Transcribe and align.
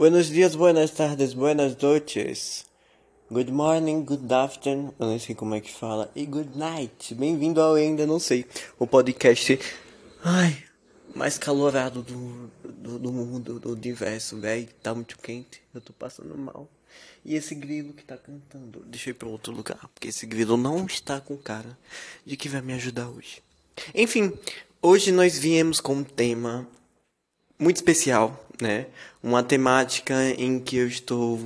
Buenos 0.00 0.30
dias, 0.30 0.54
buenas 0.54 0.92
tardes, 0.92 1.34
buenas 1.34 1.76
noches. 1.76 2.64
Good 3.30 3.52
morning, 3.52 4.02
good 4.02 4.32
afternoon, 4.32 4.94
eu 4.98 5.06
não 5.06 5.20
sei 5.20 5.34
como 5.34 5.54
é 5.54 5.60
que 5.60 5.70
fala, 5.70 6.10
e 6.16 6.24
good 6.24 6.56
night. 6.56 7.14
Bem-vindo 7.14 7.60
ao 7.60 7.74
Ainda 7.74 8.06
Não 8.06 8.18
Sei, 8.18 8.46
o 8.78 8.86
podcast 8.86 9.60
ai, 10.24 10.56
mais 11.14 11.36
calorado 11.36 12.02
do, 12.02 12.50
do, 12.64 12.98
do 12.98 13.12
mundo, 13.12 13.60
do 13.60 13.72
universo, 13.72 14.38
velho. 14.40 14.70
Tá 14.82 14.94
muito 14.94 15.18
quente, 15.18 15.60
eu 15.74 15.82
tô 15.82 15.92
passando 15.92 16.34
mal. 16.34 16.66
E 17.22 17.34
esse 17.34 17.54
grilo 17.54 17.92
que 17.92 18.02
tá 18.02 18.16
cantando, 18.16 18.82
ir 18.90 19.12
pra 19.12 19.28
outro 19.28 19.52
lugar, 19.52 19.86
porque 19.92 20.08
esse 20.08 20.24
grilo 20.24 20.56
não 20.56 20.86
está 20.86 21.20
com 21.20 21.36
cara 21.36 21.76
de 22.24 22.38
que 22.38 22.48
vai 22.48 22.62
me 22.62 22.72
ajudar 22.72 23.10
hoje. 23.10 23.42
Enfim, 23.94 24.32
hoje 24.80 25.12
nós 25.12 25.38
viemos 25.38 25.78
com 25.78 25.96
um 25.96 26.04
tema 26.04 26.66
muito 27.60 27.76
especial, 27.76 28.44
né? 28.60 28.86
Uma 29.22 29.42
temática 29.42 30.14
em 30.38 30.58
que 30.58 30.78
eu 30.78 30.88
estou 30.88 31.38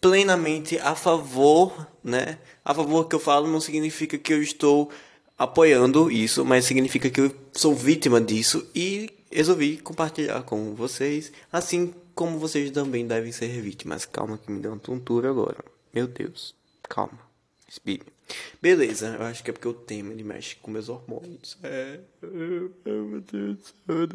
plenamente 0.00 0.78
a 0.78 0.94
favor, 0.94 1.86
né? 2.02 2.38
A 2.64 2.74
favor 2.74 3.08
que 3.08 3.14
eu 3.14 3.20
falo 3.20 3.48
não 3.48 3.60
significa 3.60 4.18
que 4.18 4.32
eu 4.32 4.42
estou 4.42 4.90
apoiando 5.38 6.10
isso, 6.10 6.44
mas 6.44 6.66
significa 6.66 7.10
que 7.10 7.20
eu 7.20 7.34
sou 7.52 7.74
vítima 7.74 8.20
disso 8.20 8.66
e 8.74 9.10
resolvi 9.32 9.78
compartilhar 9.78 10.42
com 10.42 10.74
vocês, 10.74 11.32
assim 11.50 11.92
como 12.14 12.38
vocês 12.38 12.70
também 12.70 13.06
devem 13.06 13.32
ser 13.32 13.48
vítimas. 13.60 14.04
Calma 14.04 14.38
que 14.38 14.52
me 14.52 14.60
deu 14.60 14.72
uma 14.72 14.78
tontura 14.78 15.30
agora. 15.30 15.64
Meu 15.92 16.06
Deus. 16.06 16.54
Calma. 16.88 17.18
Respire. 17.66 18.13
Beleza, 18.60 19.16
eu 19.18 19.26
acho 19.26 19.42
que 19.44 19.50
é 19.50 19.52
porque 19.52 19.68
o 19.68 19.74
tema 19.74 20.12
ele 20.12 20.24
mexe 20.24 20.56
com 20.56 20.70
meus 20.70 20.88
hormônios. 20.88 21.58
É. 21.62 22.00
Meu 22.22 23.20
Deus 23.30 23.74
eu 23.88 24.08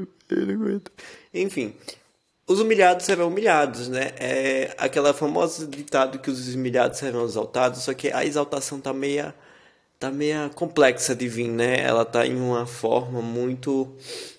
não 0.47 0.55
aguento. 0.55 0.91
Enfim, 1.33 1.75
os 2.47 2.59
humilhados 2.59 3.05
serão 3.05 3.27
humilhados, 3.27 3.87
né? 3.87 4.11
É 4.17 4.73
aquela 4.77 5.13
famosa 5.13 5.67
ditado 5.67 6.17
que 6.19 6.31
os 6.31 6.53
humilhados 6.55 6.97
serão 6.97 7.23
exaltados, 7.25 7.83
só 7.83 7.93
que 7.93 8.11
a 8.11 8.25
exaltação 8.25 8.79
tá 8.79 8.91
meia 8.91 9.35
tá 9.99 10.09
meia 10.09 10.49
complexa 10.55 11.13
de 11.13 11.27
vir, 11.27 11.49
né? 11.49 11.81
Ela 11.81 12.05
tá 12.05 12.25
em 12.25 12.35
uma 12.35 12.65
forma 12.65 13.21
muito 13.21 13.87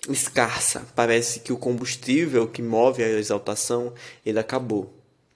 escassa. 0.09 0.85
Parece 0.95 1.39
que 1.39 1.53
o 1.53 1.57
combustível 1.57 2.47
que 2.47 2.61
move 2.63 3.03
a 3.03 3.07
exaltação, 3.09 3.93
ele 4.25 4.39
acabou, 4.39 4.91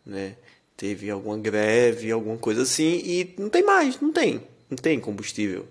né? 0.06 0.36
Teve 0.78 1.10
alguma 1.10 1.38
greve, 1.38 2.12
alguma 2.12 2.38
coisa 2.38 2.64
assim, 2.64 3.02
e 3.04 3.36
não 3.38 3.50
tem 3.50 3.64
mais, 3.64 4.00
não 4.00 4.12
tem. 4.12 4.42
Não 4.70 4.78
tem 4.78 5.00
combustível 5.00 5.68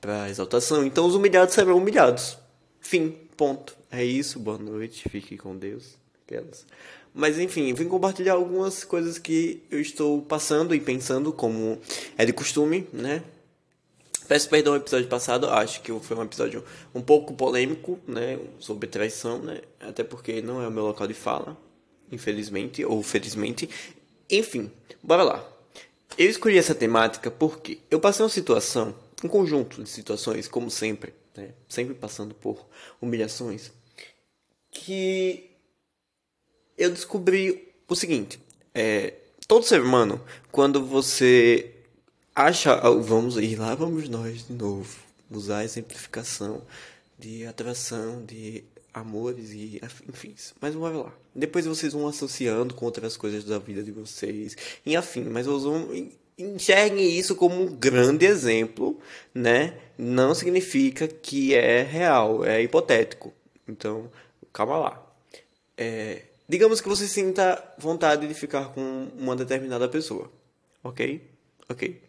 para 0.00 0.28
exaltação. 0.28 0.84
Então 0.84 1.06
os 1.06 1.14
humilhados 1.14 1.54
serão 1.54 1.76
humilhados. 1.76 2.38
Fim, 2.80 3.14
ponto. 3.36 3.76
É 3.90 4.04
isso, 4.04 4.38
boa 4.38 4.58
noite, 4.58 5.08
fique 5.08 5.36
com 5.36 5.56
Deus. 5.56 5.96
Aquelas. 6.24 6.66
Mas 7.14 7.38
enfim, 7.38 7.72
vim 7.72 7.88
compartilhar 7.88 8.34
algumas 8.34 8.84
coisas 8.84 9.18
que 9.18 9.62
eu 9.70 9.80
estou 9.80 10.22
passando 10.22 10.74
e 10.74 10.80
pensando, 10.80 11.32
como 11.32 11.78
é 12.16 12.24
de 12.24 12.32
costume, 12.32 12.86
né? 12.92 13.22
Peço 14.28 14.48
perdão 14.50 14.74
ao 14.74 14.78
episódio 14.78 15.08
passado, 15.08 15.48
acho 15.48 15.80
que 15.80 15.90
foi 16.00 16.16
um 16.16 16.22
episódio 16.22 16.62
um 16.94 17.00
pouco 17.00 17.32
polêmico, 17.32 17.98
né? 18.06 18.38
Sobre 18.58 18.86
traição, 18.86 19.38
né? 19.38 19.62
Até 19.80 20.04
porque 20.04 20.42
não 20.42 20.62
é 20.62 20.68
o 20.68 20.70
meu 20.70 20.84
local 20.84 21.06
de 21.06 21.14
fala, 21.14 21.56
infelizmente 22.12 22.84
ou 22.84 23.02
felizmente. 23.02 23.68
Enfim, 24.30 24.70
bora 25.02 25.22
lá. 25.22 25.48
Eu 26.16 26.28
escolhi 26.28 26.58
essa 26.58 26.74
temática 26.74 27.30
porque 27.30 27.78
eu 27.90 28.00
passei 28.00 28.22
uma 28.22 28.30
situação, 28.30 28.94
um 29.22 29.28
conjunto 29.28 29.82
de 29.82 29.88
situações, 29.88 30.48
como 30.48 30.70
sempre, 30.70 31.14
né? 31.36 31.50
sempre 31.68 31.94
passando 31.94 32.34
por 32.34 32.66
humilhações, 33.00 33.70
que 34.70 35.50
eu 36.76 36.90
descobri 36.90 37.72
o 37.88 37.94
seguinte: 37.94 38.40
é, 38.74 39.14
todo 39.46 39.64
ser 39.64 39.80
humano, 39.80 40.20
quando 40.50 40.84
você 40.84 41.74
acha, 42.34 42.74
ah, 42.74 42.90
vamos 42.90 43.36
ir 43.36 43.56
lá, 43.56 43.74
vamos 43.74 44.08
nós 44.08 44.46
de 44.46 44.52
novo, 44.52 44.98
usar 45.30 45.58
a 45.58 45.64
exemplificação 45.64 46.62
de 47.18 47.46
atração, 47.46 48.24
de 48.24 48.62
amores 48.92 49.50
e 49.52 49.80
enfim. 50.08 50.34
Mas 50.60 50.74
vamos 50.74 51.04
lá. 51.04 51.12
Depois 51.34 51.66
vocês 51.66 51.92
vão 51.92 52.08
associando 52.08 52.74
com 52.74 52.84
outras 52.84 53.16
coisas 53.16 53.44
da 53.44 53.58
vida 53.58 53.82
de 53.82 53.92
vocês 53.92 54.56
e 54.84 54.96
afim. 54.96 55.24
Mas 55.24 55.46
vocês 55.46 55.64
vão 55.64 55.88
enxerguem 56.38 57.18
isso 57.18 57.34
como 57.34 57.60
um 57.60 57.66
grande 57.66 58.24
exemplo, 58.24 58.98
né? 59.34 59.76
Não 59.96 60.34
significa 60.34 61.08
que 61.08 61.54
é 61.54 61.82
real, 61.82 62.44
é 62.44 62.62
hipotético. 62.62 63.32
Então, 63.66 64.10
calma 64.52 64.78
lá. 64.78 65.06
É, 65.76 66.22
digamos 66.48 66.80
que 66.80 66.88
você 66.88 67.06
sinta 67.08 67.62
vontade 67.78 68.26
de 68.26 68.34
ficar 68.34 68.72
com 68.72 69.08
uma 69.18 69.34
determinada 69.34 69.88
pessoa, 69.88 70.30
ok? 70.82 71.20
Ok. 71.68 72.00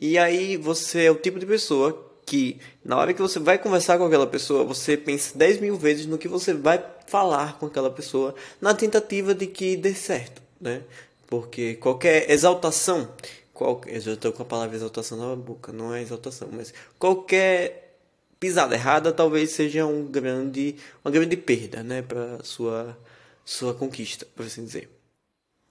E 0.00 0.16
aí 0.18 0.56
você 0.56 1.04
é 1.04 1.10
o 1.10 1.16
tipo 1.16 1.38
de 1.38 1.46
pessoa 1.46 2.13
que 2.26 2.58
na 2.84 2.96
hora 2.96 3.12
que 3.12 3.20
você 3.20 3.38
vai 3.38 3.58
conversar 3.58 3.98
com 3.98 4.06
aquela 4.06 4.26
pessoa, 4.26 4.64
você 4.64 4.96
pensa 4.96 5.36
10 5.36 5.60
mil 5.60 5.76
vezes 5.76 6.06
no 6.06 6.18
que 6.18 6.28
você 6.28 6.54
vai 6.54 6.82
falar 7.06 7.58
com 7.58 7.66
aquela 7.66 7.90
pessoa, 7.90 8.34
na 8.60 8.74
tentativa 8.74 9.34
de 9.34 9.46
que 9.46 9.76
dê 9.76 9.94
certo, 9.94 10.42
né? 10.60 10.82
Porque 11.26 11.74
qualquer 11.74 12.30
exaltação, 12.30 13.08
qualquer, 13.52 13.96
eu 13.96 14.00
já 14.00 14.12
estou 14.12 14.32
com 14.32 14.42
a 14.42 14.46
palavra 14.46 14.76
exaltação 14.76 15.18
na 15.18 15.36
boca, 15.36 15.72
não 15.72 15.94
é 15.94 16.02
exaltação, 16.02 16.48
mas 16.52 16.72
qualquer 16.98 17.98
pisada 18.40 18.74
errada 18.74 19.12
talvez 19.12 19.50
seja 19.50 19.86
um 19.86 20.04
grande, 20.06 20.76
uma 21.04 21.10
grande 21.10 21.36
perda, 21.36 21.82
né, 21.82 22.02
para 22.02 22.42
sua 22.42 22.96
sua 23.44 23.74
conquista, 23.74 24.26
por 24.34 24.46
assim 24.46 24.64
dizer. 24.64 24.90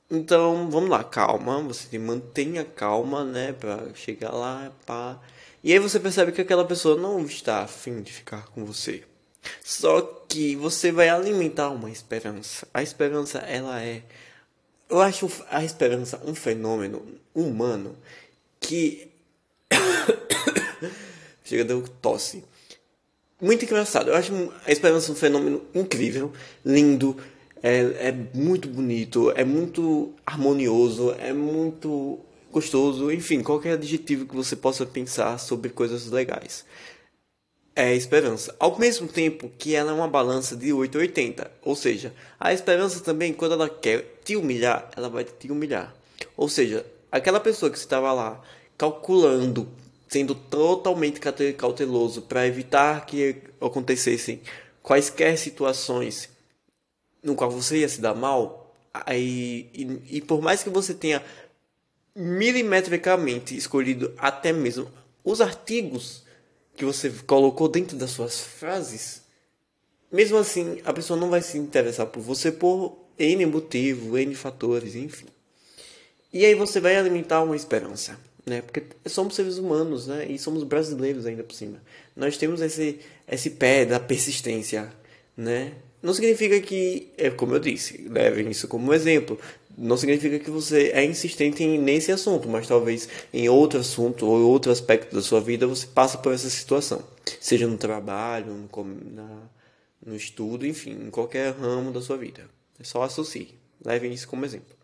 Então, 0.09 0.69
vamos 0.69 0.89
lá, 0.89 1.03
calma, 1.03 1.59
você 1.61 1.97
mantenha 1.97 2.63
calma, 2.63 3.23
né, 3.23 3.53
para 3.53 3.93
chegar 3.95 4.31
lá, 4.31 4.71
pá. 4.85 5.19
E 5.63 5.71
aí 5.71 5.79
você 5.79 5.99
percebe 5.99 6.33
que 6.33 6.41
aquela 6.41 6.65
pessoa 6.65 6.99
não 6.99 7.25
está 7.25 7.61
afim 7.61 8.01
de 8.01 8.11
ficar 8.11 8.47
com 8.47 8.65
você. 8.65 9.03
Só 9.63 10.01
que 10.27 10.55
você 10.55 10.91
vai 10.91 11.09
alimentar 11.09 11.69
uma 11.69 11.89
esperança. 11.89 12.67
A 12.73 12.83
esperança, 12.83 13.39
ela 13.39 13.81
é. 13.81 14.03
Eu 14.89 15.01
acho 15.01 15.29
a 15.49 15.63
esperança 15.63 16.21
um 16.25 16.35
fenômeno 16.35 17.01
humano 17.33 17.95
que. 18.59 19.09
Chega, 21.45 21.63
deu 21.63 21.81
tosse. 22.01 22.43
Muito 23.39 23.63
engraçado. 23.63 24.09
Eu 24.09 24.15
acho 24.15 24.53
a 24.65 24.71
esperança 24.71 25.11
um 25.11 25.15
fenômeno 25.15 25.61
incrível, 25.73 26.31
lindo, 26.65 27.17
é, 27.61 28.09
é 28.09 28.11
muito 28.33 28.67
bonito, 28.67 29.31
é 29.31 29.43
muito 29.45 30.13
harmonioso, 30.25 31.15
é 31.19 31.31
muito 31.31 32.19
gostoso, 32.53 33.11
enfim, 33.11 33.41
qualquer 33.41 33.73
adjetivo 33.73 34.25
que 34.25 34.35
você 34.35 34.55
possa 34.55 34.85
pensar 34.85 35.37
sobre 35.39 35.71
coisas 35.71 36.09
legais. 36.09 36.63
É 37.75 37.93
esperança. 37.95 38.55
Ao 38.59 38.77
mesmo 38.77 39.07
tempo 39.07 39.51
que 39.57 39.73
ela 39.73 39.91
é 39.91 39.93
uma 39.93 40.07
balança 40.07 40.55
de 40.55 40.71
880. 40.71 41.51
Ou 41.63 41.75
seja, 41.75 42.13
a 42.39 42.53
esperança 42.53 42.99
também, 43.01 43.33
quando 43.33 43.53
ela 43.53 43.67
quer 43.67 44.19
te 44.23 44.35
humilhar, 44.35 44.91
ela 44.95 45.09
vai 45.09 45.23
te 45.23 45.51
humilhar. 45.51 45.93
Ou 46.37 46.47
seja, 46.47 46.85
aquela 47.11 47.39
pessoa 47.39 47.71
que 47.71 47.77
estava 47.77 48.13
lá 48.13 48.39
calculando, 48.77 49.67
sendo 50.07 50.35
totalmente 50.35 51.19
cauteloso 51.57 52.21
para 52.21 52.45
evitar 52.45 53.07
que 53.07 53.37
acontecessem 53.59 54.39
quaisquer 54.83 55.37
situações 55.37 56.29
no 57.23 57.35
qual 57.35 57.49
você 57.49 57.77
ia 57.79 57.89
se 57.89 58.01
dar 58.01 58.13
mal, 58.13 58.63
aí, 58.93 59.69
e, 59.73 60.17
e 60.17 60.21
por 60.21 60.41
mais 60.41 60.61
que 60.61 60.69
você 60.69 60.93
tenha 60.93 61.23
milimetricamente 62.15 63.55
escolhido 63.55 64.13
até 64.17 64.53
mesmo 64.53 64.87
os 65.23 65.41
artigos 65.41 66.23
que 66.75 66.85
você 66.85 67.09
colocou 67.25 67.67
dentro 67.67 67.97
das 67.97 68.11
suas 68.11 68.39
frases, 68.39 69.21
mesmo 70.11 70.37
assim 70.37 70.81
a 70.83 70.93
pessoa 70.93 71.19
não 71.19 71.29
vai 71.29 71.41
se 71.41 71.57
interessar 71.57 72.07
por 72.07 72.21
você 72.21 72.51
por 72.51 72.97
N 73.17 73.45
motivo, 73.45 74.17
N 74.17 74.33
fatores, 74.35 74.95
enfim. 74.95 75.27
E 76.31 76.45
aí 76.45 76.55
você 76.55 76.79
vai 76.79 76.95
alimentar 76.95 77.43
uma 77.43 77.55
esperança, 77.55 78.19
né? 78.45 78.61
Porque 78.61 78.83
somos 79.05 79.35
seres 79.35 79.57
humanos, 79.57 80.07
né? 80.07 80.25
E 80.27 80.39
somos 80.39 80.63
brasileiros 80.63 81.25
ainda 81.25 81.43
por 81.43 81.53
cima. 81.53 81.81
Nós 82.15 82.37
temos 82.37 82.59
esse, 82.61 82.99
esse 83.27 83.51
pé 83.51 83.85
da 83.85 83.99
persistência, 83.99 84.91
né? 85.37 85.73
Não 86.01 86.13
significa 86.13 86.59
que, 86.59 87.13
é 87.17 87.29
como 87.29 87.55
eu 87.55 87.59
disse, 87.59 88.07
levem 88.09 88.49
isso 88.49 88.67
como 88.67 88.93
exemplo 88.93 89.39
não 89.77 89.97
significa 89.97 90.39
que 90.39 90.49
você 90.49 90.91
é 90.93 91.03
insistente 91.03 91.65
nesse 91.65 92.11
assunto, 92.11 92.47
mas 92.47 92.67
talvez 92.67 93.09
em 93.33 93.49
outro 93.49 93.79
assunto 93.79 94.25
ou 94.25 94.41
outro 94.49 94.71
aspecto 94.71 95.15
da 95.15 95.21
sua 95.21 95.41
vida 95.41 95.67
você 95.67 95.87
passa 95.87 96.17
por 96.17 96.33
essa 96.33 96.49
situação, 96.49 97.03
seja 97.39 97.67
no 97.67 97.77
trabalho, 97.77 98.53
no, 98.53 98.85
na, 99.11 99.49
no 100.05 100.15
estudo, 100.15 100.65
enfim, 100.65 100.91
em 100.91 101.09
qualquer 101.09 101.53
ramo 101.53 101.91
da 101.91 102.01
sua 102.01 102.17
vida. 102.17 102.49
É 102.79 102.83
só 102.83 103.01
associe, 103.03 103.55
levem 103.83 104.13
isso 104.13 104.27
como 104.27 104.45
exemplo. 104.45 104.75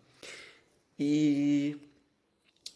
E 0.99 1.77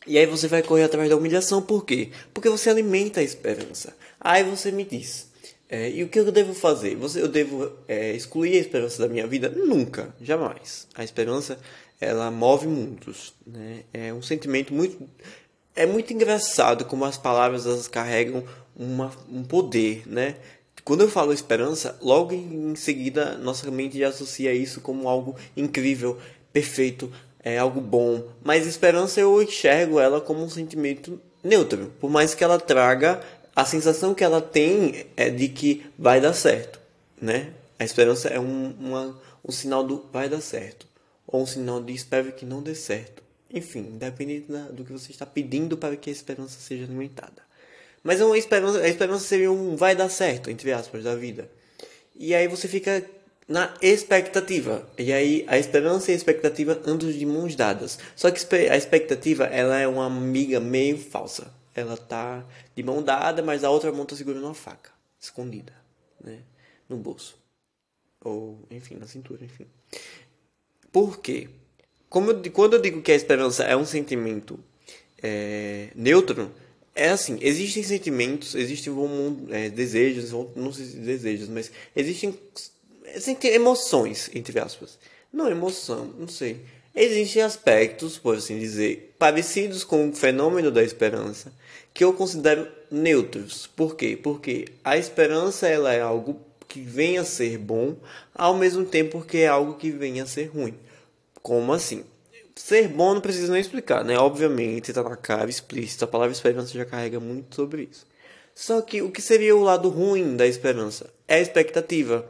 e 0.05 0.17
aí 0.17 0.25
você 0.25 0.47
vai 0.49 0.61
correr 0.61 0.83
atrás 0.83 1.09
da 1.09 1.15
humilhação, 1.15 1.61
por 1.61 1.85
quê? 1.85 2.09
Porque 2.33 2.49
você 2.49 2.69
alimenta 2.69 3.21
a 3.21 3.23
esperança. 3.23 3.95
Aí 4.19 4.43
você 4.43 4.69
me 4.69 4.83
diz, 4.83 5.31
é, 5.69 5.89
e 5.89 6.03
o 6.03 6.09
que 6.09 6.19
eu 6.19 6.31
devo 6.31 6.53
fazer? 6.53 6.95
Você, 6.97 7.21
eu 7.21 7.27
devo 7.27 7.71
é, 7.87 8.11
excluir 8.11 8.57
a 8.57 8.59
esperança 8.59 9.01
da 9.01 9.07
minha 9.11 9.25
vida? 9.25 9.49
Nunca, 9.49 10.13
jamais. 10.21 10.87
A 10.93 11.03
esperança 11.03 11.57
ela 12.03 12.29
move 12.29 12.67
mundos, 12.67 13.33
né? 13.45 13.83
É 13.93 14.13
um 14.13 14.21
sentimento 14.21 14.73
muito 14.73 15.07
é 15.75 15.85
muito 15.85 16.13
engraçado 16.13 16.85
como 16.85 17.03
as 17.03 17.17
palavras 17.17 17.65
elas 17.65 17.87
carregam 17.87 18.43
uma, 18.75 19.11
um 19.31 19.43
poder, 19.43 20.03
né? 20.05 20.35
Quando 20.83 21.01
eu 21.01 21.09
falo 21.09 21.31
esperança, 21.31 21.97
logo 22.01 22.33
em 22.33 22.75
seguida 22.75 23.37
nossa 23.37 23.69
mente 23.71 23.97
já 23.97 24.09
associa 24.09 24.53
isso 24.53 24.81
como 24.81 25.07
algo 25.07 25.35
incrível, 25.55 26.17
perfeito, 26.51 27.11
é 27.43 27.57
algo 27.57 27.79
bom. 27.79 28.23
Mas 28.43 28.67
esperança 28.67 29.19
eu 29.19 29.41
enxergo 29.41 29.99
ela 29.99 30.19
como 30.19 30.43
um 30.43 30.49
sentimento 30.49 31.19
neutro, 31.43 31.91
por 31.99 32.09
mais 32.09 32.35
que 32.35 32.43
ela 32.43 32.59
traga 32.59 33.21
a 33.55 33.65
sensação 33.65 34.13
que 34.13 34.23
ela 34.23 34.41
tem 34.41 35.05
é 35.15 35.29
de 35.29 35.47
que 35.47 35.85
vai 35.97 36.19
dar 36.19 36.33
certo, 36.33 36.79
né? 37.21 37.53
A 37.79 37.83
esperança 37.83 38.27
é 38.27 38.39
um, 38.39 38.73
uma, 38.79 39.19
um 39.47 39.51
sinal 39.51 39.83
do 39.83 40.05
vai 40.11 40.27
dar 40.27 40.41
certo, 40.41 40.85
ou 41.33 41.41
um 41.41 41.47
sinal 41.47 41.81
de 41.81 41.91
espero 41.93 42.31
que 42.31 42.45
não 42.45 42.61
dê 42.61 42.75
certo. 42.75 43.23
Enfim, 43.51 43.79
independente 43.79 44.51
do 44.71 44.85
que 44.85 44.91
você 44.91 45.11
está 45.11 45.25
pedindo 45.25 45.75
para 45.75 45.97
que 45.97 46.11
a 46.11 46.13
esperança 46.13 46.59
seja 46.59 46.83
alimentada. 46.83 47.41
Mas 48.03 48.21
uma 48.21 48.37
esperança, 48.37 48.79
a 48.79 48.87
esperança 48.87 49.25
seria 49.25 49.51
um 49.51 49.75
vai 49.75 49.95
dar 49.95 50.09
certo, 50.09 50.51
entre 50.51 50.71
aspas, 50.71 51.03
da 51.03 51.15
vida. 51.15 51.49
E 52.15 52.35
aí 52.35 52.47
você 52.47 52.67
fica 52.67 53.03
na 53.47 53.73
expectativa. 53.81 54.87
E 54.95 55.11
aí 55.11 55.43
a 55.47 55.57
esperança 55.57 56.11
e 56.11 56.13
a 56.13 56.17
expectativa 56.17 56.79
andam 56.85 57.11
de 57.11 57.25
mãos 57.25 57.55
dadas. 57.55 57.97
Só 58.15 58.29
que 58.29 58.39
a 58.69 58.77
expectativa, 58.77 59.45
ela 59.45 59.79
é 59.79 59.87
uma 59.87 60.05
amiga 60.05 60.59
meio 60.59 60.99
falsa. 60.99 61.51
Ela 61.73 61.97
tá 61.97 62.45
de 62.75 62.83
mão 62.83 63.01
dada, 63.01 63.41
mas 63.41 63.63
a 63.63 63.71
outra 63.71 63.91
mão 63.91 64.05
tá 64.05 64.15
segurando 64.15 64.45
uma 64.45 64.53
faca, 64.53 64.91
escondida, 65.19 65.73
né, 66.23 66.41
no 66.87 66.97
bolso. 66.97 67.35
Ou, 68.23 68.59
enfim, 68.69 68.95
na 68.95 69.07
cintura, 69.07 69.43
enfim. 69.43 69.65
Por 70.93 71.19
quê? 71.19 71.49
Como 72.07 72.29
eu, 72.29 72.51
quando 72.51 72.75
eu 72.75 72.81
digo 72.81 73.01
que 73.01 73.11
a 73.11 73.15
esperança 73.15 73.63
é 73.63 73.75
um 73.75 73.83
sentimento 73.83 74.59
é, 75.21 75.87
neutro, 75.95 76.51
é 76.93 77.09
assim, 77.09 77.39
existem 77.41 77.81
sentimentos, 77.81 78.53
existem 78.53 78.93
é, 79.49 79.69
desejos, 79.69 80.31
não 80.55 80.71
sei 80.71 80.85
se 80.85 80.97
desejos, 80.97 81.49
mas 81.49 81.71
existem 81.95 82.37
emoções, 83.45 84.29
entre 84.35 84.59
aspas. 84.59 84.99
Não 85.33 85.49
emoção, 85.49 86.13
não 86.19 86.27
sei. 86.27 86.61
Existem 86.95 87.41
aspectos, 87.41 88.19
por 88.19 88.37
assim 88.37 88.59
dizer, 88.59 89.15
parecidos 89.17 89.83
com 89.83 90.09
o 90.09 90.13
fenômeno 90.13 90.69
da 90.69 90.83
esperança, 90.83 91.51
que 91.91 92.03
eu 92.03 92.13
considero 92.13 92.67
neutros. 92.91 93.65
Por 93.65 93.95
quê? 93.95 94.15
Porque 94.21 94.67
a 94.83 94.95
esperança 94.95 95.67
ela 95.67 95.91
é 95.91 96.01
algo 96.01 96.39
que 96.73 96.81
venha 96.81 97.21
a 97.21 97.25
ser 97.25 97.59
bom, 97.59 97.95
ao 98.33 98.55
mesmo 98.57 98.83
tempo 98.83 99.21
que 99.21 99.37
é 99.37 99.47
algo 99.47 99.75
que 99.75 99.91
venha 99.91 100.23
a 100.23 100.25
ser 100.25 100.45
ruim. 100.45 100.73
Como 101.39 101.71
assim? 101.71 102.03
Ser 102.55 102.87
bom 102.87 103.13
não 103.13 103.21
precisa 103.21 103.51
nem 103.51 103.61
explicar, 103.61 104.03
né? 104.03 104.17
Obviamente, 104.17 104.89
está 104.89 105.03
na 105.03 105.15
cara 105.15 105.47
explícito. 105.51 106.03
A 106.03 106.07
palavra 106.07 106.33
esperança 106.33 106.73
já 106.73 106.83
carrega 106.83 107.19
muito 107.19 107.55
sobre 107.55 107.89
isso. 107.91 108.07
Só 108.55 108.81
que 108.81 109.03
o 109.03 109.11
que 109.11 109.21
seria 109.21 109.55
o 109.55 109.61
lado 109.61 109.87
ruim 109.87 110.35
da 110.35 110.47
esperança? 110.47 111.11
É 111.27 111.35
a 111.35 111.41
expectativa 111.41 112.27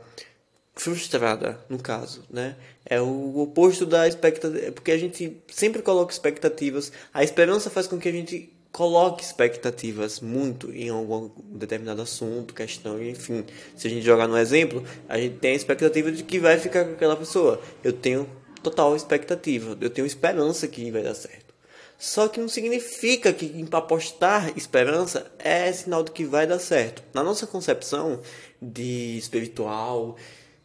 frustrada, 0.75 1.57
no 1.69 1.79
caso, 1.79 2.25
né? 2.29 2.57
É 2.85 2.99
o 2.99 3.37
oposto 3.37 3.85
da 3.85 4.05
expectativa, 4.09 4.73
porque 4.73 4.91
a 4.91 4.97
gente 4.97 5.41
sempre 5.47 5.81
coloca 5.81 6.11
expectativas. 6.11 6.91
A 7.13 7.23
esperança 7.23 7.69
faz 7.69 7.87
com 7.87 7.97
que 7.97 8.09
a 8.09 8.13
gente 8.13 8.52
coloque 8.73 9.23
expectativas 9.23 10.19
muito 10.19 10.73
em 10.73 10.89
algum 10.89 11.29
determinado 11.55 12.01
assunto, 12.01 12.55
questão, 12.55 13.01
enfim. 13.01 13.45
Se 13.77 13.87
a 13.87 13.89
gente 13.89 14.03
jogar 14.03 14.27
no 14.27 14.35
exemplo, 14.35 14.83
a 15.07 15.17
gente 15.19 15.37
tem 15.37 15.51
a 15.51 15.55
expectativa 15.55 16.11
de 16.11 16.23
que 16.23 16.39
vai 16.39 16.57
ficar 16.57 16.83
com 16.83 16.93
aquela 16.93 17.15
pessoa. 17.15 17.61
Eu 17.83 17.93
tenho 17.93 18.27
total 18.63 18.95
expectativa. 18.95 19.77
Eu 19.79 19.91
tenho 19.91 20.07
esperança 20.07 20.67
que 20.67 20.89
vai 20.89 21.03
dar 21.03 21.13
certo. 21.13 21.53
Só 21.99 22.27
que 22.27 22.39
não 22.39 22.49
significa 22.49 23.31
que 23.31 23.63
apostar 23.71 24.51
esperança 24.57 25.31
é 25.37 25.71
sinal 25.71 26.03
de 26.03 26.11
que 26.11 26.25
vai 26.25 26.47
dar 26.47 26.59
certo. 26.59 27.03
Na 27.13 27.23
nossa 27.23 27.45
concepção 27.45 28.19
de 28.59 29.17
espiritual, 29.19 30.17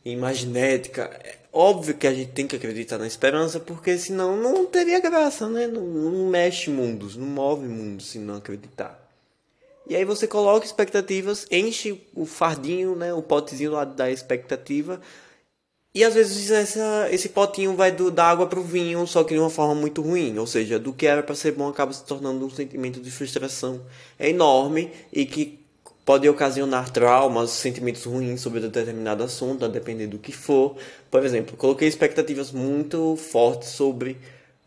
imaginética, 0.02 1.20
óbvio 1.52 1.96
que 1.96 2.06
a 2.06 2.14
gente 2.14 2.32
tem 2.32 2.46
que 2.46 2.56
acreditar 2.56 2.98
na 2.98 3.06
esperança, 3.06 3.58
porque 3.60 3.98
senão 3.98 4.36
não 4.36 4.66
teria 4.66 5.00
graça, 5.00 5.48
né? 5.48 5.66
Não, 5.66 5.82
não 5.82 6.28
mexe 6.28 6.70
mundos, 6.70 7.16
não 7.16 7.26
move 7.26 7.66
mundos 7.66 8.10
se 8.10 8.18
não 8.18 8.36
acreditar. 8.36 8.98
E 9.88 9.96
aí 9.96 10.04
você 10.04 10.26
coloca 10.26 10.66
expectativas, 10.66 11.46
enche 11.50 12.02
o 12.14 12.26
fardinho, 12.26 12.94
né, 12.94 13.14
o 13.14 13.22
potezinho 13.22 13.72
lá 13.72 13.84
da 13.84 14.10
expectativa, 14.10 15.00
e 15.94 16.04
às 16.04 16.14
vezes 16.14 16.50
essa, 16.50 17.08
esse 17.10 17.30
potinho 17.30 17.74
vai 17.74 17.90
do, 17.90 18.10
da 18.10 18.26
água 18.26 18.46
para 18.46 18.60
o 18.60 18.62
vinho, 18.62 19.06
só 19.06 19.24
que 19.24 19.34
de 19.34 19.40
uma 19.40 19.50
forma 19.50 19.74
muito 19.74 20.02
ruim. 20.02 20.38
Ou 20.38 20.46
seja, 20.46 20.78
do 20.78 20.92
que 20.92 21.06
era 21.06 21.22
para 21.22 21.34
ser 21.34 21.52
bom 21.52 21.68
acaba 21.68 21.92
se 21.92 22.04
tornando 22.04 22.44
um 22.44 22.50
sentimento 22.50 23.00
de 23.00 23.10
frustração 23.10 23.80
enorme 24.20 24.92
e 25.12 25.24
que 25.26 25.57
pode 26.08 26.26
ocasionar 26.26 26.88
traumas, 26.88 27.50
sentimentos 27.50 28.04
ruins 28.04 28.40
sobre 28.40 28.60
determinado 28.60 29.22
assunto, 29.22 29.66
a 29.66 29.68
depender 29.68 30.06
do 30.06 30.18
que 30.18 30.32
for. 30.32 30.74
Por 31.10 31.22
exemplo, 31.22 31.54
coloquei 31.54 31.86
expectativas 31.86 32.50
muito 32.50 33.14
fortes 33.16 33.68
sobre 33.68 34.16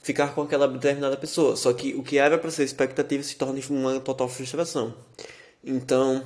ficar 0.04 0.36
com 0.36 0.44
aquela 0.44 0.68
determinada 0.68 1.18
pessoa, 1.18 1.56
só 1.56 1.74
que 1.74 1.96
o 1.96 2.04
que 2.04 2.20
era 2.20 2.38
para 2.38 2.52
ser 2.52 2.64
expectativa 2.64 3.24
se 3.24 3.36
torna 3.36 3.60
uma 3.72 4.00
total 4.00 4.30
frustração. 4.30 4.94
Então, 5.64 6.24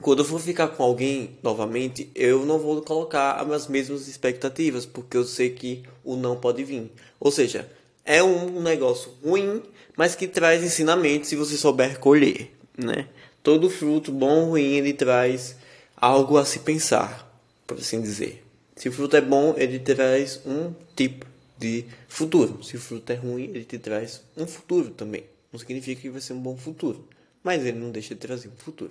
quando 0.00 0.20
eu 0.20 0.24
for 0.24 0.40
ficar 0.40 0.68
com 0.68 0.84
alguém 0.84 1.36
novamente, 1.42 2.08
eu 2.14 2.46
não 2.46 2.60
vou 2.60 2.80
colocar 2.82 3.32
as 3.32 3.66
mesmas 3.66 4.06
expectativas, 4.06 4.86
porque 4.86 5.16
eu 5.16 5.24
sei 5.24 5.50
que 5.50 5.82
o 6.04 6.14
não 6.14 6.36
pode 6.36 6.62
vir. 6.62 6.92
Ou 7.18 7.32
seja, 7.32 7.68
é 8.04 8.22
um 8.22 8.62
negócio 8.62 9.10
ruim, 9.20 9.60
mas 9.96 10.14
que 10.14 10.28
traz 10.28 10.62
ensinamento 10.62 11.26
se 11.26 11.34
você 11.34 11.56
souber 11.56 11.98
colher, 11.98 12.52
né? 12.78 13.08
Todo 13.48 13.70
fruto 13.70 14.12
bom 14.12 14.40
ou 14.40 14.50
ruim, 14.50 14.74
ele 14.74 14.92
traz 14.92 15.56
algo 15.96 16.36
a 16.36 16.44
se 16.44 16.58
pensar, 16.58 17.42
por 17.66 17.78
assim 17.78 17.98
dizer. 17.98 18.44
Se 18.76 18.90
o 18.90 18.92
fruto 18.92 19.16
é 19.16 19.22
bom, 19.22 19.54
ele 19.56 19.78
traz 19.78 20.42
um 20.44 20.74
tipo 20.94 21.24
de 21.56 21.86
futuro. 22.06 22.62
Se 22.62 22.76
o 22.76 22.78
fruto 22.78 23.10
é 23.10 23.14
ruim, 23.14 23.44
ele 23.44 23.64
te 23.64 23.78
traz 23.78 24.22
um 24.36 24.46
futuro 24.46 24.90
também. 24.90 25.24
Não 25.50 25.58
significa 25.58 25.98
que 25.98 26.10
vai 26.10 26.20
ser 26.20 26.34
um 26.34 26.40
bom 26.42 26.58
futuro, 26.58 27.08
mas 27.42 27.64
ele 27.64 27.78
não 27.78 27.90
deixa 27.90 28.14
de 28.14 28.20
trazer 28.20 28.48
um 28.48 28.56
futuro 28.62 28.90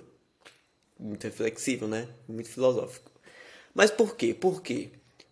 muito 0.98 1.22
reflexivo, 1.22 1.86
né? 1.86 2.08
Muito 2.28 2.48
filosófico. 2.48 3.12
Mas 3.72 3.92
por 3.92 4.16
quê? 4.16 4.34
Por 4.34 4.60
quê? 4.60 4.88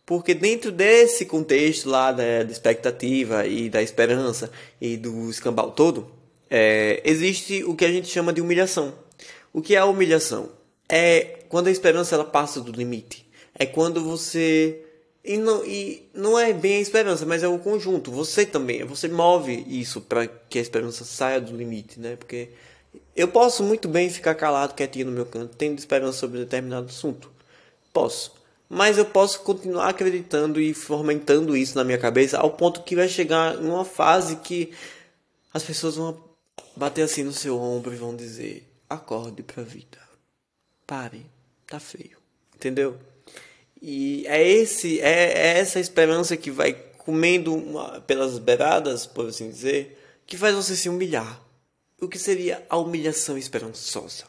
Porque 0.07 0.35
dentro 0.35 0.71
desse 0.71 1.27
contexto 1.27 1.91
lá 1.91 2.13
da, 2.13 2.45
da 2.45 2.53
expectativa 2.53 3.45
e 3.45 3.69
da 3.69 3.83
esperança 3.83 4.53
e 4.81 4.97
do 4.97 5.29
escambau 5.29 5.73
todo, 5.73 6.13
é, 6.49 7.03
existe 7.05 7.65
o 7.65 7.75
que 7.75 7.85
a 7.85 7.91
gente 7.91 8.07
chama 8.07 8.33
de 8.33 8.41
humilhação. 8.41 9.05
O 9.57 9.63
que 9.63 9.75
é 9.75 9.79
a 9.79 9.87
humilhação? 9.87 10.51
É 10.87 11.39
quando 11.49 11.69
a 11.69 11.71
esperança 11.71 12.15
ela 12.15 12.27
passa 12.27 12.61
do 12.61 12.71
limite. 12.71 13.27
É 13.55 13.65
quando 13.65 14.05
você 14.05 14.85
e 15.25 15.39
não, 15.39 15.65
e 15.65 16.07
não 16.13 16.39
é 16.39 16.53
bem 16.53 16.77
a 16.77 16.81
esperança, 16.81 17.25
mas 17.25 17.43
é 17.43 17.49
o 17.49 17.59
conjunto. 17.59 18.13
Você 18.13 18.45
também, 18.45 18.85
você 18.85 19.09
move 19.09 19.65
isso 19.67 20.03
para 20.03 20.27
que 20.27 20.59
a 20.59 20.61
esperança 20.61 21.07
saia 21.07 21.41
do 21.41 21.57
limite, 21.57 21.99
né? 21.99 22.17
Porque 22.17 22.51
eu 23.17 23.29
posso 23.29 23.65
muito 23.65 23.89
bem 23.89 24.11
ficar 24.11 24.35
calado, 24.35 24.75
quietinho 24.75 25.07
no 25.07 25.13
meu 25.13 25.25
canto, 25.25 25.57
tendo 25.57 25.79
esperança 25.79 26.19
sobre 26.19 26.39
determinado 26.41 26.89
assunto. 26.89 27.31
Posso. 27.95 28.35
Mas 28.69 28.99
eu 28.99 29.07
posso 29.07 29.41
continuar 29.41 29.89
acreditando 29.89 30.61
e 30.61 30.75
fomentando 30.75 31.57
isso 31.57 31.79
na 31.79 31.83
minha 31.83 31.97
cabeça 31.97 32.37
ao 32.37 32.51
ponto 32.51 32.83
que 32.83 32.95
vai 32.95 33.09
chegar 33.09 33.57
uma 33.57 33.87
fase 33.87 34.37
que 34.37 34.71
as 35.55 35.63
pessoas 35.63 35.97
vão 35.97 36.23
bater 36.77 37.01
assim 37.01 37.23
no 37.23 37.33
seu 37.33 37.59
ombro 37.59 37.95
e 37.95 37.97
vão 37.97 38.15
dizer: 38.15 38.66
acorde 38.89 39.43
pra 39.43 39.63
vida. 39.63 39.99
Pare, 40.87 41.27
tá 41.67 41.81
feio. 41.81 42.19
Entendeu? 42.55 42.99
E 43.81 44.27
é 44.27 44.47
esse 44.47 45.01
é, 45.01 45.33
é 45.33 45.59
essa 45.59 45.79
esperança 45.79 46.37
que 46.37 46.51
vai 46.51 46.73
comendo 46.99 47.55
uma, 47.55 48.01
pelas 48.01 48.39
beiradas, 48.39 49.07
por 49.07 49.29
assim 49.29 49.51
dizer, 49.51 49.99
que 50.27 50.37
faz 50.37 50.55
você 50.55 50.75
se 50.75 50.89
humilhar 50.89 51.47
o 52.01 52.09
que 52.09 52.19
seria 52.19 52.65
a 52.69 52.77
humilhação 52.77 53.39
esperançosa? 53.39 54.25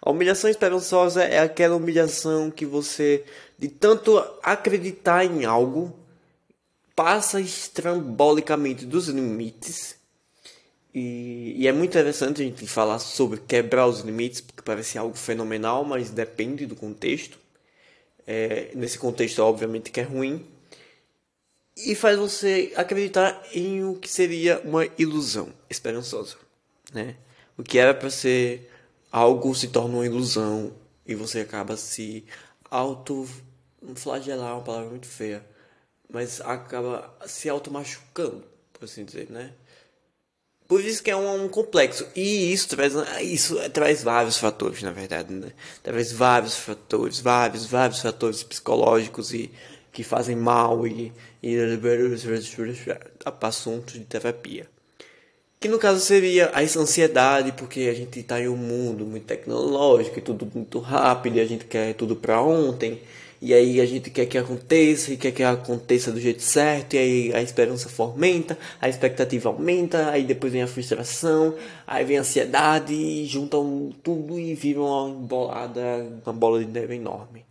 A 0.00 0.10
humilhação 0.10 0.48
esperançosa 0.48 1.22
é 1.22 1.38
aquela 1.38 1.76
humilhação 1.76 2.50
que 2.50 2.64
você, 2.64 3.24
de 3.58 3.68
tanto 3.68 4.18
acreditar 4.42 5.24
em 5.24 5.44
algo, 5.44 5.94
passa 6.96 7.38
estrambolicamente 7.38 8.86
dos 8.86 9.08
limites. 9.08 9.96
E, 10.94 11.54
e, 11.56 11.68
é 11.68 11.72
muito 11.72 11.90
interessante 11.90 12.42
a 12.42 12.44
gente 12.44 12.66
falar 12.66 12.98
sobre 12.98 13.40
quebrar 13.40 13.86
os 13.86 14.00
limites, 14.00 14.40
porque 14.40 14.62
parece 14.62 14.98
algo 14.98 15.16
fenomenal, 15.16 15.84
mas 15.84 16.10
depende 16.10 16.66
do 16.66 16.74
contexto. 16.74 17.38
É, 18.26 18.70
nesse 18.74 18.98
contexto, 18.98 19.40
obviamente, 19.40 19.90
que 19.90 20.00
é 20.00 20.02
ruim. 20.02 20.46
E 21.76 21.94
faz 21.94 22.18
você 22.18 22.72
acreditar 22.76 23.40
em 23.52 23.84
o 23.84 23.94
que 23.94 24.08
seria 24.08 24.60
uma 24.64 24.86
ilusão 24.98 25.52
esperançosa 25.68 26.36
né? 26.92 27.16
O 27.56 27.62
que 27.62 27.78
era 27.78 27.94
para 27.94 28.10
ser 28.10 28.70
algo 29.10 29.54
se 29.54 29.68
torna 29.68 29.96
uma 29.96 30.06
ilusão 30.06 30.72
e 31.06 31.14
você 31.14 31.40
acaba 31.40 31.76
se 31.76 32.24
auto 32.70 33.28
flagelar, 33.94 34.54
uma 34.54 34.64
palavra 34.64 34.90
muito 34.90 35.06
feia, 35.06 35.44
mas 36.08 36.40
acaba 36.40 37.14
se 37.26 37.48
automachucando, 37.48 38.44
por 38.72 38.84
assim 38.84 39.04
dizer, 39.04 39.30
né? 39.30 39.52
Por 40.70 40.84
isso 40.84 41.02
que 41.02 41.10
é 41.10 41.16
um, 41.16 41.46
um, 41.46 41.48
complexo. 41.48 42.06
E 42.14 42.52
isso 42.52 42.68
traz, 42.68 42.94
isso 43.20 43.56
traz 43.70 44.04
vários 44.04 44.38
fatores, 44.38 44.80
na 44.84 44.92
verdade, 44.92 45.34
né? 45.34 45.48
Traz 45.82 46.12
vários 46.12 46.54
fatores, 46.54 47.18
vários, 47.18 47.66
vários 47.66 48.00
fatores 48.00 48.44
psicológicos 48.44 49.34
e 49.34 49.50
que 49.92 50.04
fazem 50.04 50.36
mal 50.36 50.86
e, 50.86 51.12
e 51.42 51.56
assuntos 53.42 53.94
de 53.94 54.04
terapia. 54.04 54.68
Que 55.58 55.66
no 55.66 55.76
caso 55.76 55.98
seria 55.98 56.52
a 56.54 56.60
ansiedade, 56.60 57.50
porque 57.50 57.88
a 57.90 57.94
gente 57.94 58.20
está 58.20 58.40
em 58.40 58.46
um 58.46 58.56
mundo 58.56 59.04
muito 59.04 59.26
tecnológico 59.26 60.20
e 60.20 60.22
tudo 60.22 60.48
muito 60.54 60.78
rápido 60.78 61.38
e 61.38 61.40
a 61.40 61.46
gente 61.46 61.64
quer 61.64 61.94
tudo 61.94 62.14
para 62.14 62.40
ontem. 62.40 63.02
E 63.40 63.54
aí 63.54 63.80
a 63.80 63.86
gente 63.86 64.10
quer 64.10 64.26
que 64.26 64.36
aconteça 64.36 65.12
e 65.12 65.16
quer 65.16 65.32
que 65.32 65.42
aconteça 65.42 66.12
do 66.12 66.20
jeito 66.20 66.42
certo, 66.42 66.94
e 66.94 66.98
aí 66.98 67.34
a 67.34 67.40
esperança 67.40 67.88
fomenta, 67.88 68.58
a 68.80 68.88
expectativa 68.88 69.48
aumenta, 69.48 70.10
aí 70.10 70.24
depois 70.24 70.52
vem 70.52 70.62
a 70.62 70.66
frustração, 70.66 71.54
aí 71.86 72.04
vem 72.04 72.18
a 72.18 72.20
ansiedade, 72.20 72.92
e 72.92 73.24
juntam 73.26 73.90
tudo 74.02 74.38
e 74.38 74.54
viram 74.54 74.84
uma 74.84 75.08
embolada, 75.08 75.80
uma 76.24 76.32
bola 76.34 76.62
de 76.62 76.70
neve 76.70 76.96
enorme. 76.96 77.46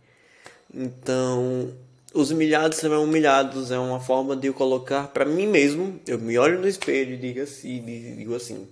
Então, 0.72 1.72
os 2.14 2.30
humilhados 2.30 2.78
serão 2.78 3.04
humilhados 3.04 3.72
é 3.72 3.78
uma 3.78 3.98
forma 3.98 4.36
de 4.36 4.46
eu 4.46 4.54
colocar 4.54 5.08
para 5.08 5.24
mim 5.24 5.48
mesmo, 5.48 6.00
eu 6.06 6.18
me 6.18 6.38
olho 6.38 6.60
no 6.60 6.68
espelho 6.68 7.14
e 7.14 7.16
digo 7.16 7.40
assim, 7.40 7.82
digo 8.16 8.34
assim 8.36 8.68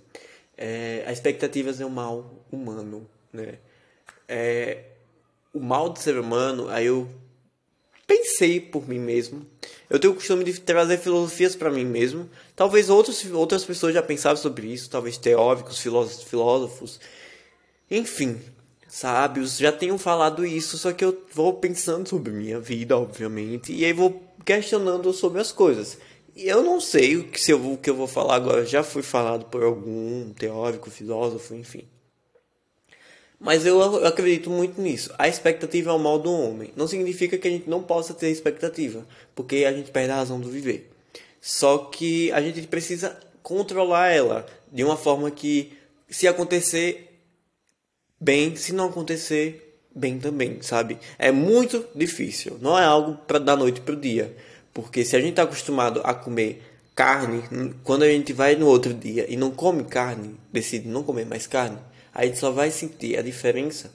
é, 0.59 1.09
expectativas 1.09 1.79
é 1.79 1.85
um 1.85 1.89
mal 1.89 2.43
humano, 2.51 3.09
né? 3.31 3.53
É, 4.27 4.88
o 5.53 5.59
mal 5.59 5.89
do 5.89 5.99
ser 5.99 6.17
humano, 6.17 6.67
aí 6.69 6.85
eu 6.85 7.07
pensei 8.05 8.59
por 8.59 8.87
mim 8.87 8.99
mesmo. 8.99 9.45
Eu 9.89 9.99
tenho 9.99 10.13
o 10.13 10.15
costume 10.15 10.43
de 10.43 10.59
trazer 10.59 10.97
filosofias 10.97 11.55
para 11.55 11.69
mim 11.69 11.85
mesmo. 11.85 12.29
Talvez 12.55 12.89
outros, 12.89 13.25
outras 13.31 13.63
pessoas 13.63 13.93
já 13.93 14.01
pensaram 14.01 14.37
sobre 14.37 14.67
isso, 14.67 14.89
talvez 14.89 15.17
teóricos, 15.17 15.79
filósofos, 15.79 16.23
filósofos, 16.23 16.99
enfim, 17.89 18.39
sábios 18.87 19.57
já 19.57 19.71
tenham 19.71 19.97
falado 19.97 20.45
isso, 20.45 20.77
só 20.77 20.91
que 20.91 21.03
eu 21.03 21.23
vou 21.33 21.53
pensando 21.53 22.07
sobre 22.07 22.31
minha 22.31 22.59
vida, 22.59 22.97
obviamente, 22.97 23.73
e 23.73 23.83
aí 23.85 23.93
vou 23.93 24.23
questionando 24.45 25.11
sobre 25.13 25.41
as 25.41 25.51
coisas. 25.51 25.97
E 26.35 26.47
eu 26.47 26.63
não 26.63 26.79
sei 26.79 27.17
o 27.17 27.27
que, 27.27 27.41
se 27.41 27.51
eu, 27.51 27.73
o 27.73 27.77
que 27.77 27.89
eu 27.89 27.95
vou 27.95 28.07
falar 28.07 28.35
agora 28.35 28.65
já 28.65 28.83
foi 28.83 29.01
falado 29.01 29.45
por 29.45 29.63
algum 29.63 30.31
teórico, 30.33 30.89
filósofo, 30.89 31.55
enfim. 31.55 31.87
Mas 33.39 33.65
eu, 33.65 33.79
eu 33.79 34.05
acredito 34.05 34.49
muito 34.49 34.81
nisso. 34.81 35.13
A 35.17 35.27
expectativa 35.27 35.91
é 35.91 35.93
o 35.93 35.99
mal 35.99 36.19
do 36.19 36.31
homem. 36.31 36.73
Não 36.75 36.87
significa 36.87 37.37
que 37.37 37.47
a 37.47 37.51
gente 37.51 37.69
não 37.69 37.81
possa 37.81 38.13
ter 38.13 38.29
expectativa, 38.29 39.05
porque 39.33 39.63
a 39.65 39.71
gente 39.71 39.91
perde 39.91 40.11
a 40.11 40.15
razão 40.15 40.39
do 40.39 40.49
viver. 40.49 40.91
Só 41.39 41.77
que 41.77 42.31
a 42.33 42.41
gente 42.41 42.61
precisa 42.67 43.17
controlar 43.41 44.09
ela 44.09 44.45
de 44.71 44.83
uma 44.83 44.97
forma 44.97 45.31
que, 45.31 45.71
se 46.09 46.27
acontecer, 46.27 47.21
bem, 48.19 48.55
se 48.57 48.73
não 48.73 48.87
acontecer, 48.89 49.79
bem 49.95 50.19
também, 50.19 50.61
sabe? 50.61 50.97
É 51.17 51.31
muito 51.31 51.85
difícil. 51.95 52.57
Não 52.59 52.77
é 52.77 52.83
algo 52.83 53.15
para 53.25 53.39
da 53.39 53.55
noite 53.55 53.79
para 53.79 53.93
o 53.93 53.99
dia. 53.99 54.35
Porque 54.73 55.05
se 55.05 55.15
a 55.15 55.19
gente 55.19 55.31
está 55.31 55.43
acostumado 55.43 56.01
a 56.03 56.13
comer 56.13 56.61
carne, 56.93 57.41
quando 57.85 58.03
a 58.03 58.09
gente 58.09 58.33
vai 58.33 58.55
no 58.55 58.67
outro 58.67 58.93
dia 58.93 59.25
e 59.29 59.37
não 59.37 59.51
come 59.51 59.85
carne, 59.85 60.35
decide 60.51 60.89
não 60.89 61.03
comer 61.03 61.25
mais 61.25 61.47
carne, 61.47 61.77
a 62.13 62.25
gente 62.25 62.37
só 62.37 62.51
vai 62.51 62.71
sentir 62.71 63.17
a 63.17 63.21
diferença, 63.21 63.91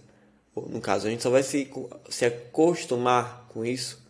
no 0.56 0.80
caso, 0.80 1.06
a 1.06 1.11
gente 1.11 1.23
só 1.23 1.30
vai 1.30 1.42
se, 1.42 1.68
se 2.09 2.25
acostumar 2.25 3.47
com 3.49 3.64
isso 3.64 4.02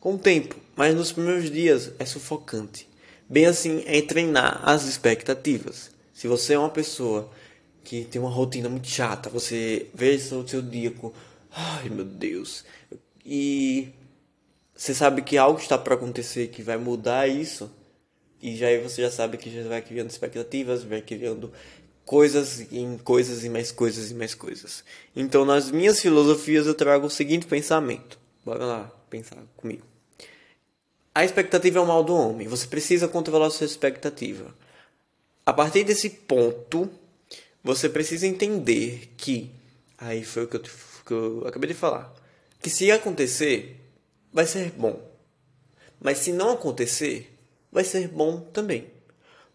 com 0.00 0.16
o 0.16 0.18
tempo, 0.18 0.56
mas 0.76 0.94
nos 0.94 1.12
primeiros 1.12 1.50
dias 1.50 1.92
é 1.98 2.04
sufocante. 2.04 2.86
Bem 3.26 3.46
assim, 3.46 3.82
é 3.86 4.02
treinar 4.02 4.60
as 4.68 4.84
expectativas. 4.84 5.90
Se 6.12 6.28
você 6.28 6.52
é 6.52 6.58
uma 6.58 6.68
pessoa 6.68 7.30
que 7.82 8.04
tem 8.04 8.20
uma 8.20 8.30
rotina 8.30 8.68
muito 8.68 8.86
chata, 8.86 9.30
você 9.30 9.86
vê 9.94 10.14
o 10.14 10.46
seu 10.46 10.60
dia 10.60 10.90
com, 10.90 11.10
ai 11.50 11.88
meu 11.88 12.04
Deus, 12.04 12.66
e 13.24 13.88
você 14.74 14.92
sabe 14.92 15.22
que 15.22 15.38
algo 15.38 15.58
está 15.58 15.78
para 15.78 15.94
acontecer 15.94 16.48
que 16.48 16.62
vai 16.62 16.76
mudar 16.76 17.26
isso, 17.26 17.70
e 18.42 18.56
já 18.56 18.66
aí 18.66 18.82
você 18.82 19.00
já 19.00 19.10
sabe 19.10 19.38
que 19.38 19.50
já 19.50 19.66
vai 19.66 19.80
criando 19.80 20.10
expectativas, 20.10 20.82
vai 20.82 21.00
criando 21.00 21.50
coisas 22.04 22.60
em 22.72 22.98
coisas 22.98 23.44
e 23.44 23.48
mais 23.48 23.72
coisas 23.72 24.10
e 24.10 24.14
mais 24.14 24.34
coisas. 24.34 24.84
Então, 25.14 25.44
nas 25.44 25.70
minhas 25.70 26.00
filosofias, 26.00 26.66
eu 26.66 26.74
trago 26.74 27.06
o 27.06 27.10
seguinte 27.10 27.46
pensamento. 27.46 28.18
Bora 28.44 28.64
lá 28.64 28.92
pensar 29.08 29.38
comigo. 29.56 29.82
A 31.14 31.24
expectativa 31.24 31.78
é 31.78 31.82
o 31.82 31.86
mal 31.86 32.02
do 32.02 32.14
homem. 32.14 32.48
Você 32.48 32.66
precisa 32.66 33.08
controlar 33.08 33.46
a 33.46 33.50
sua 33.50 33.66
expectativa. 33.66 34.54
A 35.46 35.52
partir 35.52 35.84
desse 35.84 36.10
ponto, 36.10 36.90
você 37.62 37.88
precisa 37.88 38.26
entender 38.26 39.12
que. 39.16 39.50
Aí 39.96 40.24
foi 40.24 40.44
o 40.44 40.48
que 40.48 40.56
eu, 40.56 40.62
que 41.06 41.12
eu 41.12 41.44
acabei 41.46 41.68
de 41.68 41.74
falar. 41.74 42.12
Que 42.60 42.68
se 42.68 42.90
acontecer, 42.90 43.80
vai 44.32 44.46
ser 44.46 44.72
bom. 44.72 45.00
Mas 46.00 46.18
se 46.18 46.32
não 46.32 46.50
acontecer, 46.50 47.32
vai 47.70 47.84
ser 47.84 48.08
bom 48.08 48.40
também. 48.40 48.90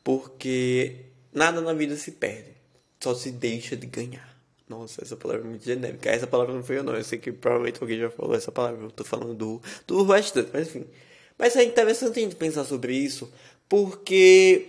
Porque 0.04 1.09
Nada 1.34 1.62
na 1.62 1.74
vida 1.74 1.96
se 1.96 2.12
perde, 2.12 2.54
só 3.00 3.14
se 3.14 3.32
deixa 3.32 3.76
de 3.76 3.86
ganhar. 3.88 4.30
Nossa, 4.68 5.04
essa 5.04 5.16
palavra 5.16 5.46
é 5.46 5.50
muito 5.50 5.66
genérica. 5.66 6.10
Essa 6.12 6.28
palavra 6.28 6.54
não 6.54 6.64
foi 6.64 6.78
eu, 6.78 6.84
não. 6.84 6.96
Eu 6.96 7.04
sei 7.04 7.18
que 7.18 7.32
provavelmente 7.32 7.82
alguém 7.82 8.00
já 8.00 8.12
falou 8.12 8.36
essa 8.36 8.52
palavra. 8.52 8.86
Eu 8.86 8.92
tô 8.92 9.04
falando 9.04 9.34
do, 9.34 9.62
do 9.88 10.04
restante, 10.04 10.52
mas 10.54 10.68
enfim. 10.68 10.86
Mas 11.38 11.56
é 11.56 11.64
interessante 11.64 12.20
a 12.20 12.22
gente 12.22 12.36
pensar 12.36 12.64
sobre 12.66 12.94
isso, 12.94 13.32
porque 13.68 14.68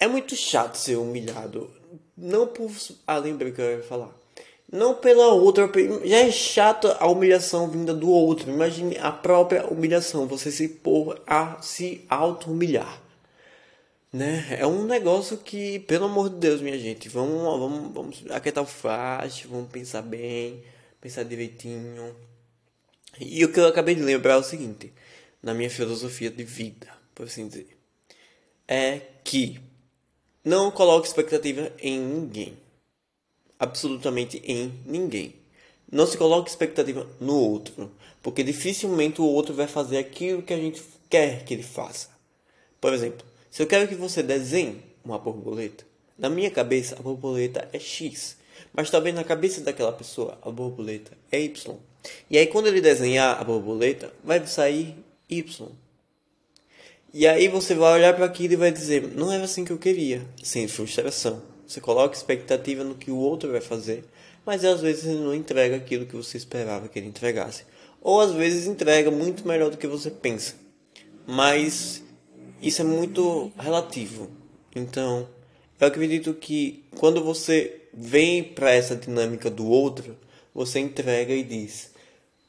é 0.00 0.08
muito 0.08 0.34
chato 0.34 0.76
ser 0.76 0.96
humilhado. 0.96 1.70
Não 2.16 2.46
por. 2.48 2.70
Ah, 3.06 3.18
lembrei 3.18 3.52
que 3.52 3.60
eu 3.60 3.78
ia 3.78 3.82
falar. 3.82 4.12
Não 4.70 4.94
pela 4.94 5.28
outra. 5.28 5.70
Já 6.04 6.18
é 6.18 6.30
chato 6.32 6.88
a 6.98 7.06
humilhação 7.06 7.70
vinda 7.70 7.94
do 7.94 8.10
outro. 8.10 8.50
Imagine 8.50 8.96
a 8.98 9.12
própria 9.12 9.66
humilhação. 9.66 10.26
Você 10.26 10.50
se 10.50 10.68
pôr 10.68 11.20
a 11.26 11.60
se 11.62 12.04
auto-humilhar 12.08 13.03
né? 14.14 14.46
É 14.60 14.64
um 14.64 14.84
negócio 14.84 15.36
que, 15.36 15.80
pelo 15.80 16.04
amor 16.04 16.30
de 16.30 16.36
Deus, 16.36 16.60
minha 16.60 16.78
gente, 16.78 17.08
vamos, 17.08 17.42
vamos, 17.58 17.92
vamos 17.92 18.24
aquietar 18.30 18.62
o 18.62 18.66
fácil, 18.66 19.50
vamos 19.50 19.68
pensar 19.72 20.02
bem, 20.02 20.62
pensar 21.00 21.24
direitinho. 21.24 22.14
E 23.20 23.44
o 23.44 23.52
que 23.52 23.58
eu 23.58 23.66
acabei 23.66 23.96
de 23.96 24.02
lembrar 24.02 24.34
é 24.34 24.36
o 24.36 24.44
seguinte, 24.44 24.92
na 25.42 25.52
minha 25.52 25.68
filosofia 25.68 26.30
de 26.30 26.44
vida, 26.44 26.86
por 27.12 27.26
assim 27.26 27.48
dizer, 27.48 27.76
é 28.68 29.00
que 29.24 29.60
não 30.44 30.70
coloque 30.70 31.08
expectativa 31.08 31.72
em 31.80 31.98
ninguém. 31.98 32.56
Absolutamente 33.58 34.40
em 34.44 34.80
ninguém. 34.86 35.34
Não 35.90 36.06
se 36.06 36.16
coloque 36.16 36.48
expectativa 36.48 37.04
no 37.18 37.36
outro, 37.36 37.90
porque 38.22 38.44
dificilmente 38.44 39.20
o 39.20 39.24
outro 39.24 39.54
vai 39.54 39.66
fazer 39.66 39.98
aquilo 39.98 40.40
que 40.40 40.54
a 40.54 40.58
gente 40.58 40.80
quer 41.10 41.44
que 41.44 41.52
ele 41.52 41.64
faça. 41.64 42.10
Por 42.80 42.92
exemplo, 42.92 43.33
se 43.54 43.62
eu 43.62 43.68
quero 43.68 43.86
que 43.86 43.94
você 43.94 44.20
desenhe 44.20 44.82
uma 45.04 45.16
borboleta, 45.16 45.84
na 46.18 46.28
minha 46.28 46.50
cabeça 46.50 46.96
a 46.98 47.00
borboleta 47.00 47.68
é 47.72 47.78
X, 47.78 48.36
mas 48.72 48.90
talvez 48.90 49.14
na 49.14 49.22
cabeça 49.22 49.60
daquela 49.60 49.92
pessoa 49.92 50.36
a 50.42 50.50
borboleta 50.50 51.12
é 51.30 51.40
Y. 51.40 51.76
E 52.28 52.36
aí 52.36 52.48
quando 52.48 52.66
ele 52.66 52.80
desenhar 52.80 53.40
a 53.40 53.44
borboleta, 53.44 54.12
vai 54.24 54.44
sair 54.44 54.96
Y. 55.30 55.68
E 57.12 57.28
aí 57.28 57.46
você 57.46 57.76
vai 57.76 57.92
olhar 57.92 58.12
para 58.16 58.24
aquilo 58.24 58.54
e 58.54 58.56
vai 58.56 58.72
dizer, 58.72 59.06
não 59.14 59.30
era 59.30 59.44
assim 59.44 59.64
que 59.64 59.70
eu 59.70 59.78
queria, 59.78 60.26
sem 60.42 60.66
frustração. 60.66 61.40
Você 61.64 61.80
coloca 61.80 62.16
expectativa 62.16 62.82
no 62.82 62.96
que 62.96 63.12
o 63.12 63.18
outro 63.18 63.52
vai 63.52 63.60
fazer, 63.60 64.02
mas 64.44 64.64
às 64.64 64.80
vezes 64.80 65.04
ele 65.04 65.20
não 65.20 65.32
entrega 65.32 65.76
aquilo 65.76 66.06
que 66.06 66.16
você 66.16 66.36
esperava 66.36 66.88
que 66.88 66.98
ele 66.98 67.06
entregasse. 67.06 67.62
Ou 68.02 68.20
às 68.20 68.32
vezes 68.32 68.66
entrega 68.66 69.12
muito 69.12 69.46
melhor 69.46 69.70
do 69.70 69.76
que 69.76 69.86
você 69.86 70.10
pensa. 70.10 70.56
Mas 71.24 72.02
isso 72.66 72.82
é 72.82 72.84
muito 72.84 73.52
relativo. 73.58 74.30
Então, 74.74 75.28
eu 75.78 75.86
acredito 75.86 76.32
que 76.34 76.84
quando 76.96 77.22
você 77.22 77.82
vem 77.92 78.42
para 78.42 78.70
essa 78.72 78.96
dinâmica 78.96 79.50
do 79.50 79.66
outro, 79.66 80.16
você 80.54 80.80
entrega 80.80 81.34
e 81.34 81.44
diz: 81.44 81.90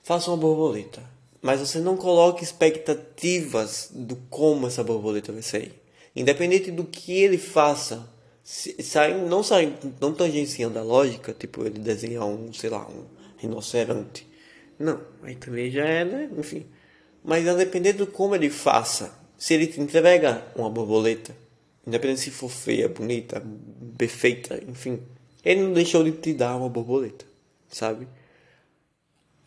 faça 0.04 0.32
uma 0.32 0.38
borboleta. 0.38 1.04
Mas 1.42 1.60
você 1.60 1.80
não 1.80 1.96
coloca 1.96 2.44
expectativas 2.44 3.90
do 3.92 4.16
como 4.30 4.68
essa 4.68 4.84
borboleta 4.84 5.32
vai 5.32 5.44
sair. 5.44 5.74
Independente 6.16 6.72
do 6.72 6.86
que 6.86 7.12
ele 7.22 7.38
faça, 7.38 8.10
sai, 8.44 9.14
não 9.14 9.44
sai, 9.44 9.78
não 10.00 10.14
tangenciando 10.14 10.80
a 10.80 10.82
lógica, 10.82 11.36
tipo 11.38 11.64
ele 11.64 11.78
desenhar 11.78 12.26
um, 12.26 12.52
sei 12.54 12.70
lá, 12.70 12.88
um 12.88 13.04
rinoceronte. 13.38 14.26
Não, 14.80 15.02
aí 15.24 15.36
também 15.36 15.70
já 15.70 15.86
é, 15.86 16.06
né? 16.06 16.30
Enfim. 16.38 16.66
Mas 17.24 17.48
a 17.48 17.54
depender 17.54 17.94
do 17.94 18.08
como 18.08 18.34
ele 18.36 18.50
faça, 18.50 19.14
se 19.38 19.54
ele 19.54 19.68
te 19.68 19.80
entrega 19.80 20.46
uma 20.56 20.70
borboleta, 20.70 21.36
independente 21.86 22.22
se 22.22 22.32
for 22.32 22.50
feia, 22.50 22.90
bonita, 22.90 23.44
perfeita, 23.98 24.62
enfim, 24.68 25.02
ele 25.44 25.62
não 25.62 25.74
deixou 25.74 26.04
de 26.04 26.12
te 26.12 26.34
dar 26.34 26.56
uma 26.56 26.70
borboleta, 26.70 27.26
sabe? 27.70 28.08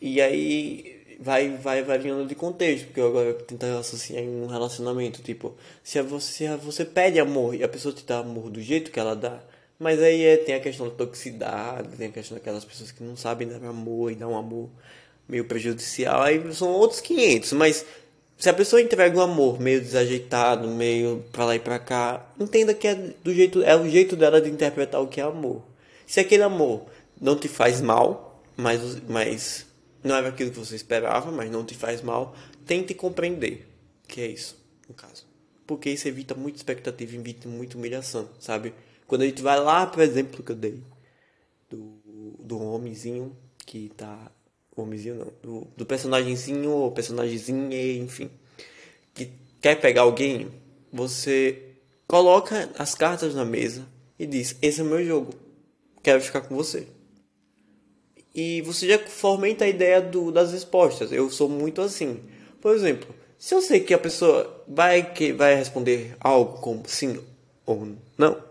E 0.01 0.21
aí 0.21 1.17
vai, 1.19 1.49
vai 1.57 1.83
variando 1.83 2.25
de 2.25 2.33
contexto, 2.35 2.85
porque 2.85 3.01
eu 3.01 3.07
agora 3.07 3.33
tento 3.33 3.63
associar 3.65 4.23
em 4.23 4.43
um 4.43 4.47
relacionamento, 4.47 5.21
tipo, 5.21 5.55
se 5.83 6.01
você, 6.01 6.55
você 6.55 6.85
pede 6.85 7.19
amor 7.19 7.53
e 7.53 7.63
a 7.63 7.67
pessoa 7.67 7.93
te 7.93 8.05
dá 8.05 8.19
amor 8.19 8.49
do 8.49 8.61
jeito 8.61 8.91
que 8.91 8.99
ela 8.99 9.15
dá, 9.15 9.41
mas 9.77 10.01
aí 10.01 10.23
é, 10.23 10.37
tem 10.37 10.55
a 10.55 10.59
questão 10.59 10.87
da 10.87 10.95
toxicidade, 10.95 11.97
tem 11.97 12.07
a 12.07 12.11
questão 12.11 12.37
daquelas 12.37 12.63
pessoas 12.63 12.91
que 12.91 13.03
não 13.03 13.17
sabem 13.17 13.47
dar 13.47 13.63
amor 13.65 14.11
e 14.11 14.15
dar 14.15 14.27
um 14.27 14.37
amor 14.37 14.69
meio 15.27 15.45
prejudicial, 15.45 16.21
aí 16.21 16.41
são 16.53 16.69
outros 16.69 17.01
500, 17.01 17.53
mas 17.53 17.85
se 18.39 18.49
a 18.49 18.53
pessoa 18.53 18.81
entrega 18.81 19.17
um 19.17 19.21
amor 19.21 19.59
meio 19.59 19.81
desajeitado, 19.81 20.65
meio 20.69 21.25
pra 21.29 21.43
lá 21.43 21.55
e 21.55 21.59
pra 21.59 21.77
cá, 21.77 22.25
entenda 22.39 22.73
que 22.73 22.87
é 22.87 22.95
do 22.95 23.33
jeito, 23.33 23.61
é 23.63 23.75
o 23.75 23.87
jeito 23.89 24.15
dela 24.15 24.41
de 24.41 24.49
interpretar 24.49 25.01
o 25.01 25.07
que 25.07 25.19
é 25.19 25.23
amor. 25.25 25.61
Se 26.07 26.21
aquele 26.21 26.43
amor 26.43 26.85
não 27.19 27.35
te 27.35 27.49
faz 27.49 27.81
mal, 27.81 28.41
mas, 28.55 28.79
mas 29.09 29.65
não 30.01 30.15
era 30.15 30.29
aquilo 30.29 30.51
que 30.51 30.57
você 30.57 30.73
esperava, 30.73 31.29
mas 31.31 31.51
não 31.51 31.65
te 31.65 31.75
faz 31.75 32.01
mal, 32.01 32.33
tente 32.65 32.93
compreender 32.93 33.67
que 34.07 34.21
é 34.21 34.27
isso, 34.27 34.57
no 34.87 34.95
caso. 34.95 35.27
Porque 35.67 35.89
isso 35.89 36.07
evita 36.07 36.33
muita 36.33 36.57
expectativa, 36.59 37.13
evita 37.13 37.49
muita 37.49 37.77
humilhação, 37.77 38.29
sabe? 38.39 38.73
Quando 39.05 39.23
a 39.23 39.25
gente 39.25 39.41
vai 39.41 39.59
lá, 39.59 39.85
por 39.85 40.01
exemplo, 40.01 40.41
que 40.41 40.53
eu 40.53 40.55
dei 40.55 40.81
do, 41.69 41.99
do 42.39 42.57
homenzinho 42.57 43.35
que 43.65 43.89
tá 43.97 44.31
não, 44.85 45.33
do, 45.41 45.67
do 45.75 45.85
personagemzinho 45.85 46.71
ou 46.71 46.91
personagemzinha, 46.91 47.97
enfim, 47.97 48.29
que 49.13 49.31
quer 49.61 49.79
pegar 49.79 50.01
alguém, 50.01 50.49
você 50.91 51.63
coloca 52.07 52.69
as 52.77 52.95
cartas 52.95 53.35
na 53.35 53.45
mesa 53.45 53.85
e 54.17 54.25
diz: 54.25 54.55
Esse 54.61 54.81
é 54.81 54.83
meu 54.83 55.03
jogo, 55.05 55.33
quero 56.01 56.21
ficar 56.21 56.41
com 56.41 56.55
você. 56.55 56.87
E 58.33 58.61
você 58.61 58.87
já 58.87 58.99
fomenta 58.99 59.65
a 59.65 59.67
ideia 59.67 60.01
do, 60.01 60.31
das 60.31 60.51
respostas. 60.51 61.11
Eu 61.11 61.29
sou 61.29 61.49
muito 61.49 61.81
assim. 61.81 62.19
Por 62.61 62.75
exemplo, 62.75 63.13
se 63.37 63.55
eu 63.55 63.61
sei 63.61 63.79
que 63.79 63.93
a 63.93 63.97
pessoa 63.97 64.63
vai, 64.67 65.13
que, 65.13 65.33
vai 65.33 65.55
responder 65.55 66.15
algo 66.19 66.59
como 66.61 66.83
sim 66.87 67.19
ou 67.65 67.95
não, 68.17 68.41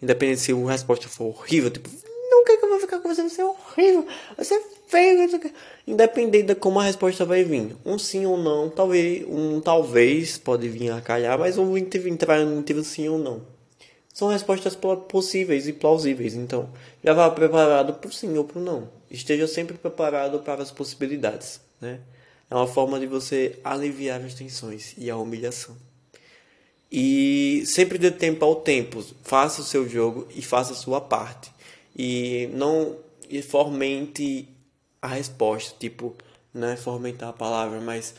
independente 0.00 0.40
se 0.40 0.52
a 0.52 0.70
resposta 0.70 1.08
for 1.08 1.26
horrível, 1.26 1.70
tipo, 1.70 1.90
não 2.30 2.44
quer 2.44 2.56
que 2.56 2.64
eu 2.64 2.68
vou 2.68 2.80
ficar 2.80 2.97
com 2.97 2.97
você, 3.08 3.22
você 3.22 3.40
é 3.40 3.44
horrível, 3.44 4.06
você 4.36 4.54
é 4.54 4.62
feio, 4.86 5.40
independente 5.86 6.46
de 6.46 6.54
como 6.54 6.78
a 6.78 6.84
resposta 6.84 7.24
vai 7.24 7.42
vir. 7.44 7.76
Um 7.84 7.98
sim 7.98 8.26
ou 8.26 8.36
não, 8.36 8.70
talvez, 8.70 9.26
um 9.28 9.60
talvez 9.60 10.38
pode 10.38 10.68
vir 10.68 10.90
a 10.90 11.00
calhar, 11.00 11.38
mas 11.38 11.58
um 11.58 11.76
entrar 11.76 12.44
no 12.44 12.56
motivo 12.56 12.84
sim 12.84 13.08
ou 13.08 13.18
não. 13.18 13.42
São 14.12 14.28
respostas 14.28 14.76
possíveis 15.08 15.68
e 15.68 15.72
plausíveis, 15.72 16.34
então 16.34 16.68
já 17.04 17.12
vá 17.12 17.30
preparado 17.30 17.94
para 17.94 18.08
o 18.08 18.12
sim 18.12 18.36
ou 18.36 18.44
para 18.44 18.58
o 18.58 18.62
não. 18.62 18.88
Esteja 19.10 19.46
sempre 19.46 19.76
preparado 19.76 20.40
para 20.40 20.62
as 20.62 20.70
possibilidades, 20.70 21.60
né? 21.80 22.00
É 22.50 22.54
uma 22.54 22.66
forma 22.66 22.98
de 22.98 23.06
você 23.06 23.58
aliviar 23.62 24.20
as 24.22 24.34
tensões 24.34 24.94
e 24.96 25.10
a 25.10 25.16
humilhação. 25.16 25.76
E 26.90 27.62
sempre 27.66 27.98
dê 27.98 28.10
tempo 28.10 28.44
ao 28.44 28.56
tempo. 28.56 29.04
Faça 29.22 29.60
o 29.60 29.64
seu 29.64 29.88
jogo 29.88 30.26
e 30.34 30.40
faça 30.40 30.72
a 30.72 30.76
sua 30.76 31.00
parte. 31.00 31.52
E 31.98 32.48
não 32.52 32.96
e 33.28 33.42
fomente 33.42 34.48
a 35.02 35.08
resposta, 35.08 35.74
tipo, 35.78 36.14
não 36.54 36.68
é 36.68 36.76
fomentar 36.76 37.30
a 37.30 37.32
palavra, 37.32 37.80
mas 37.80 38.14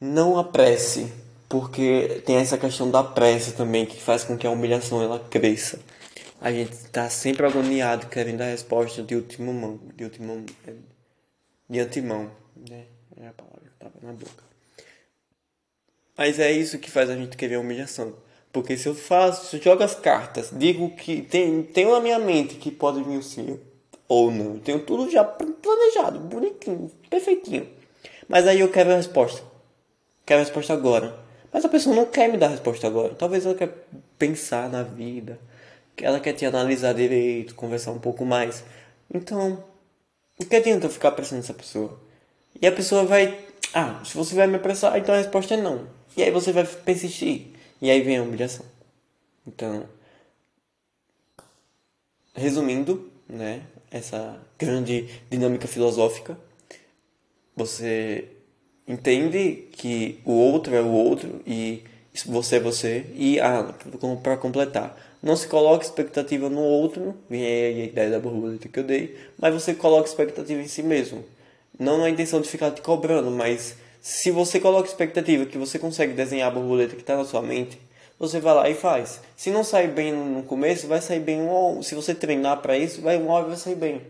não 0.00 0.38
apresse, 0.38 1.12
porque 1.48 2.22
tem 2.24 2.36
essa 2.36 2.56
questão 2.56 2.90
da 2.90 3.04
pressa 3.04 3.52
também 3.52 3.84
que 3.84 4.00
faz 4.00 4.24
com 4.24 4.36
que 4.36 4.46
a 4.46 4.50
humilhação 4.50 5.02
ela 5.02 5.18
cresça. 5.18 5.78
A 6.40 6.50
gente 6.50 6.72
está 6.72 7.10
sempre 7.10 7.46
agoniado 7.46 8.06
querendo 8.06 8.40
a 8.40 8.46
resposta 8.46 9.02
de 9.02 9.14
último 9.14 9.52
mão, 9.52 9.78
de 9.94 10.04
último 10.04 10.44
de 11.68 11.78
antemão, 11.78 12.30
né? 12.68 12.86
É 13.20 13.28
a 13.28 13.32
palavra 13.32 13.60
que 13.60 13.84
estava 13.84 13.94
na 14.02 14.12
boca. 14.12 14.42
Mas 16.16 16.38
é 16.38 16.50
isso 16.50 16.78
que 16.78 16.90
faz 16.90 17.10
a 17.10 17.16
gente 17.16 17.36
querer 17.36 17.56
a 17.56 17.60
humilhação. 17.60 18.14
Porque 18.52 18.76
se 18.76 18.88
eu 18.88 18.94
faço, 18.94 19.46
se 19.46 19.56
eu 19.56 19.62
jogo 19.62 19.82
as 19.82 19.94
cartas, 19.94 20.50
digo 20.52 20.90
que 20.90 21.22
tem, 21.22 21.62
tenho 21.62 21.92
na 21.92 22.00
minha 22.00 22.18
mente 22.18 22.56
que 22.56 22.70
pode 22.70 23.02
vir 23.02 23.18
o 23.18 23.22
sim 23.22 23.60
ou 24.08 24.30
não. 24.30 24.58
Tenho 24.58 24.80
tudo 24.80 25.08
já 25.08 25.22
planejado, 25.22 26.18
bonitinho, 26.18 26.90
perfeitinho. 27.08 27.68
Mas 28.28 28.46
aí 28.46 28.60
eu 28.60 28.68
quero 28.70 28.92
a 28.92 28.96
resposta. 28.96 29.42
Quero 30.26 30.40
a 30.40 30.44
resposta 30.44 30.72
agora. 30.72 31.16
Mas 31.52 31.64
a 31.64 31.68
pessoa 31.68 31.94
não 31.94 32.06
quer 32.06 32.28
me 32.28 32.36
dar 32.36 32.46
a 32.46 32.50
resposta 32.50 32.86
agora. 32.86 33.14
Talvez 33.14 33.46
ela 33.46 33.54
quer 33.54 33.72
pensar 34.18 34.68
na 34.68 34.82
vida. 34.82 35.38
Ela 35.96 36.18
quer 36.18 36.32
te 36.32 36.44
analisar 36.44 36.94
direito, 36.94 37.54
conversar 37.54 37.92
um 37.92 37.98
pouco 37.98 38.24
mais. 38.24 38.64
Então, 39.12 39.62
o 40.40 40.44
que 40.44 40.56
adianta 40.56 40.86
eu 40.86 40.90
ficar 40.90 41.08
apressando 41.08 41.42
essa 41.42 41.54
pessoa? 41.54 42.00
E 42.60 42.66
a 42.66 42.72
pessoa 42.72 43.04
vai. 43.04 43.38
Ah, 43.72 44.00
se 44.04 44.16
você 44.16 44.34
vai 44.34 44.46
me 44.46 44.56
apressar, 44.56 44.96
então 44.98 45.14
a 45.14 45.18
resposta 45.18 45.54
é 45.54 45.56
não. 45.56 45.86
E 46.16 46.22
aí 46.22 46.30
você 46.30 46.52
vai 46.52 46.64
persistir. 46.64 47.59
E 47.80 47.90
aí 47.90 48.00
vem 48.02 48.18
a 48.18 48.22
humilhação. 48.22 48.66
Então, 49.46 49.86
resumindo, 52.34 53.10
né? 53.28 53.62
essa 53.90 54.38
grande 54.58 55.08
dinâmica 55.28 55.66
filosófica. 55.66 56.38
Você 57.56 58.28
entende 58.86 59.68
que 59.72 60.20
o 60.24 60.32
outro 60.32 60.74
é 60.74 60.80
o 60.80 60.88
outro 60.88 61.40
e 61.46 61.82
você 62.24 62.56
é 62.56 62.60
você. 62.60 63.06
E 63.14 63.40
ah, 63.40 63.74
para 64.22 64.36
completar, 64.36 64.96
não 65.22 65.36
se 65.36 65.48
coloque 65.48 65.84
expectativa 65.84 66.48
no 66.48 66.60
outro, 66.60 67.16
vem 67.28 67.44
aí 67.44 67.82
a 67.82 67.84
ideia 67.84 68.10
da 68.10 68.20
borboleta 68.20 68.68
que 68.68 68.78
eu 68.78 68.84
dei, 68.84 69.16
mas 69.38 69.52
você 69.52 69.74
coloca 69.74 70.08
expectativa 70.08 70.60
em 70.60 70.68
si 70.68 70.82
mesmo. 70.82 71.24
Não 71.78 71.98
na 71.98 72.08
intenção 72.08 72.40
de 72.40 72.48
ficar 72.48 72.70
te 72.70 72.80
cobrando, 72.82 73.30
mas 73.30 73.76
se 74.00 74.30
você 74.30 74.58
coloca 74.58 74.88
expectativa 74.88 75.44
que 75.44 75.58
você 75.58 75.78
consegue 75.78 76.14
desenhar 76.14 76.48
a 76.48 76.54
borboleta 76.54 76.94
que 76.94 77.02
está 77.02 77.16
na 77.16 77.24
sua 77.24 77.42
mente, 77.42 77.78
você 78.18 78.40
vai 78.40 78.54
lá 78.54 78.68
e 78.68 78.74
faz. 78.74 79.20
Se 79.36 79.50
não 79.50 79.64
sair 79.64 79.88
bem 79.88 80.12
no 80.12 80.42
começo, 80.42 80.86
vai 80.86 81.00
sair 81.00 81.20
bem. 81.20 81.40
Se 81.82 81.94
você 81.94 82.14
treinar 82.14 82.60
para 82.60 82.76
isso, 82.76 83.00
vai 83.00 83.16
uma 83.16 83.42
vai 83.42 83.56
sair 83.56 83.74
bem. 83.74 84.02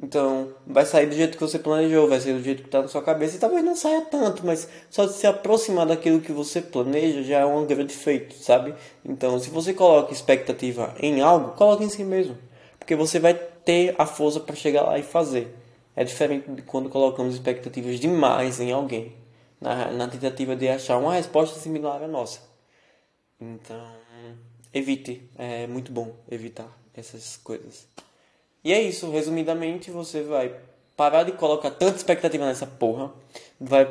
Então, 0.00 0.50
vai 0.64 0.86
sair 0.86 1.06
do 1.06 1.14
jeito 1.14 1.36
que 1.36 1.42
você 1.42 1.58
planejou, 1.58 2.08
vai 2.08 2.20
sair 2.20 2.34
do 2.34 2.42
jeito 2.42 2.62
que 2.62 2.68
está 2.68 2.80
na 2.82 2.88
sua 2.88 3.02
cabeça. 3.02 3.36
E 3.36 3.38
talvez 3.38 3.64
não 3.64 3.74
saia 3.74 4.00
tanto, 4.02 4.46
mas 4.46 4.68
só 4.88 5.06
de 5.06 5.12
se 5.14 5.26
aproximar 5.26 5.86
daquilo 5.86 6.20
que 6.20 6.30
você 6.30 6.62
planeja 6.62 7.22
já 7.22 7.40
é 7.40 7.44
um 7.44 7.66
grande 7.66 7.92
feito, 7.92 8.34
sabe? 8.34 8.74
Então, 9.04 9.38
se 9.40 9.50
você 9.50 9.74
coloca 9.74 10.12
expectativa 10.12 10.94
em 11.00 11.20
algo, 11.20 11.52
coloque 11.52 11.84
em 11.84 11.90
si 11.90 12.04
mesmo. 12.04 12.38
Porque 12.78 12.94
você 12.94 13.18
vai 13.18 13.34
ter 13.34 13.94
a 13.98 14.06
força 14.06 14.38
para 14.38 14.54
chegar 14.54 14.82
lá 14.82 14.98
e 14.98 15.02
fazer. 15.02 15.54
É 15.96 16.04
diferente 16.04 16.48
de 16.48 16.62
quando 16.62 16.88
colocamos 16.88 17.34
expectativas 17.34 17.98
demais 17.98 18.60
em 18.60 18.70
alguém, 18.70 19.12
na, 19.60 19.90
na 19.92 20.08
tentativa 20.08 20.54
de 20.56 20.68
achar 20.68 20.98
uma 20.98 21.14
resposta 21.14 21.58
similar 21.58 22.02
à 22.02 22.08
nossa. 22.08 22.40
Então, 23.40 23.80
evite. 24.72 25.28
É 25.36 25.66
muito 25.66 25.92
bom 25.92 26.14
evitar 26.30 26.68
essas 26.94 27.36
coisas. 27.36 27.86
E 28.64 28.72
é 28.72 28.82
isso, 28.82 29.10
resumidamente, 29.10 29.90
você 29.90 30.22
vai 30.22 30.54
parar 30.96 31.22
de 31.22 31.32
colocar 31.32 31.70
tanta 31.70 31.96
expectativa 31.96 32.44
nessa 32.44 32.66
porra, 32.66 33.12
vai 33.60 33.88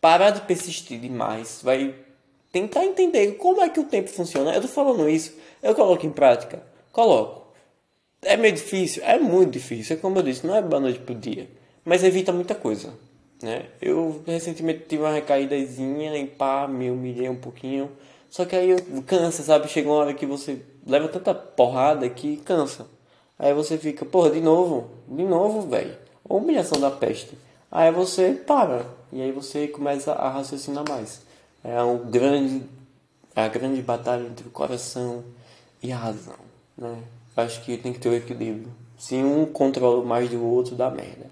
parar 0.00 0.30
de 0.30 0.40
persistir 0.42 0.98
demais, 0.98 1.60
vai 1.62 1.94
tentar 2.50 2.84
entender 2.84 3.32
como 3.32 3.60
é 3.60 3.68
que 3.68 3.78
o 3.78 3.84
tempo 3.84 4.08
funciona. 4.08 4.54
Eu 4.54 4.62
tô 4.62 4.68
falando 4.68 5.08
isso, 5.08 5.36
eu 5.62 5.74
coloco 5.74 6.06
em 6.06 6.10
prática, 6.10 6.62
coloco. 6.90 7.44
É 8.22 8.38
meio 8.38 8.54
difícil, 8.54 9.02
é 9.04 9.18
muito 9.18 9.52
difícil, 9.52 9.96
é 9.96 9.98
como 9.98 10.18
eu 10.18 10.22
disse, 10.22 10.46
não 10.46 10.56
é 10.56 10.62
da 10.62 10.80
noite 10.80 11.00
pro 11.00 11.14
dia, 11.14 11.46
mas 11.84 12.02
evita 12.02 12.32
muita 12.32 12.54
coisa, 12.54 12.94
né? 13.44 13.66
Eu 13.80 14.22
recentemente 14.26 14.86
tive 14.88 15.02
uma 15.02 15.12
recaídazinha 15.12 16.16
e 16.16 16.26
pá, 16.26 16.66
me 16.66 16.90
humilhei 16.90 17.28
um 17.28 17.36
pouquinho, 17.36 17.90
só 18.30 18.44
que 18.44 18.56
aí 18.56 18.74
cansa, 19.06 19.42
sabe? 19.42 19.68
Chega 19.68 19.88
uma 19.88 19.96
hora 19.96 20.14
que 20.14 20.26
você 20.26 20.60
leva 20.84 21.06
tanta 21.08 21.34
porrada 21.34 22.08
que 22.08 22.38
cansa. 22.38 22.86
Aí 23.38 23.52
você 23.52 23.78
fica, 23.78 24.04
porra, 24.04 24.30
de 24.30 24.40
novo, 24.40 24.90
de 25.06 25.22
novo, 25.22 25.68
velho. 25.68 25.96
Humilhação 26.28 26.80
da 26.80 26.90
peste. 26.90 27.36
Aí 27.70 27.92
você 27.92 28.32
para. 28.32 28.86
E 29.12 29.20
aí 29.20 29.30
você 29.30 29.68
começa 29.68 30.12
a 30.12 30.30
raciocinar 30.30 30.84
mais. 30.88 31.20
É 31.62 31.82
um 31.82 31.98
grande, 31.98 32.62
é 33.36 33.42
a 33.42 33.48
grande 33.48 33.80
batalha 33.82 34.26
entre 34.26 34.48
o 34.48 34.50
coração 34.50 35.22
e 35.82 35.92
a 35.92 35.96
razão, 35.96 36.34
né? 36.76 36.98
Acho 37.36 37.62
que 37.62 37.76
tem 37.76 37.92
que 37.92 37.98
ter 37.98 38.08
o 38.08 38.12
um 38.12 38.16
equilíbrio. 38.16 38.72
Se 38.96 39.16
um 39.16 39.44
controla 39.44 40.04
mais 40.04 40.30
do 40.30 40.42
outro, 40.42 40.74
dá 40.74 40.90
merda. 40.90 41.26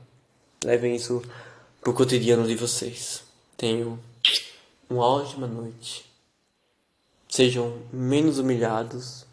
Levem 0.65 0.95
isso 0.95 1.23
pro 1.83 1.93
cotidiano 1.93 2.47
de 2.47 2.55
vocês. 2.55 3.23
Tenham 3.59 3.99
uma 4.89 5.05
ótima 5.05 5.47
noite 5.47 6.11
sejam 7.33 7.79
menos 7.91 8.39
humilhados 8.39 9.25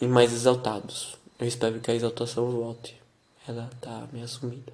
e 0.00 0.06
mais 0.06 0.32
exaltados. 0.32 1.18
Eu 1.38 1.46
espero 1.46 1.78
que 1.80 1.90
a 1.90 1.94
exaltação 1.94 2.50
volte. 2.50 2.98
Ela 3.46 3.68
tá 3.78 4.08
meio 4.10 4.24
assumida. 4.24 4.72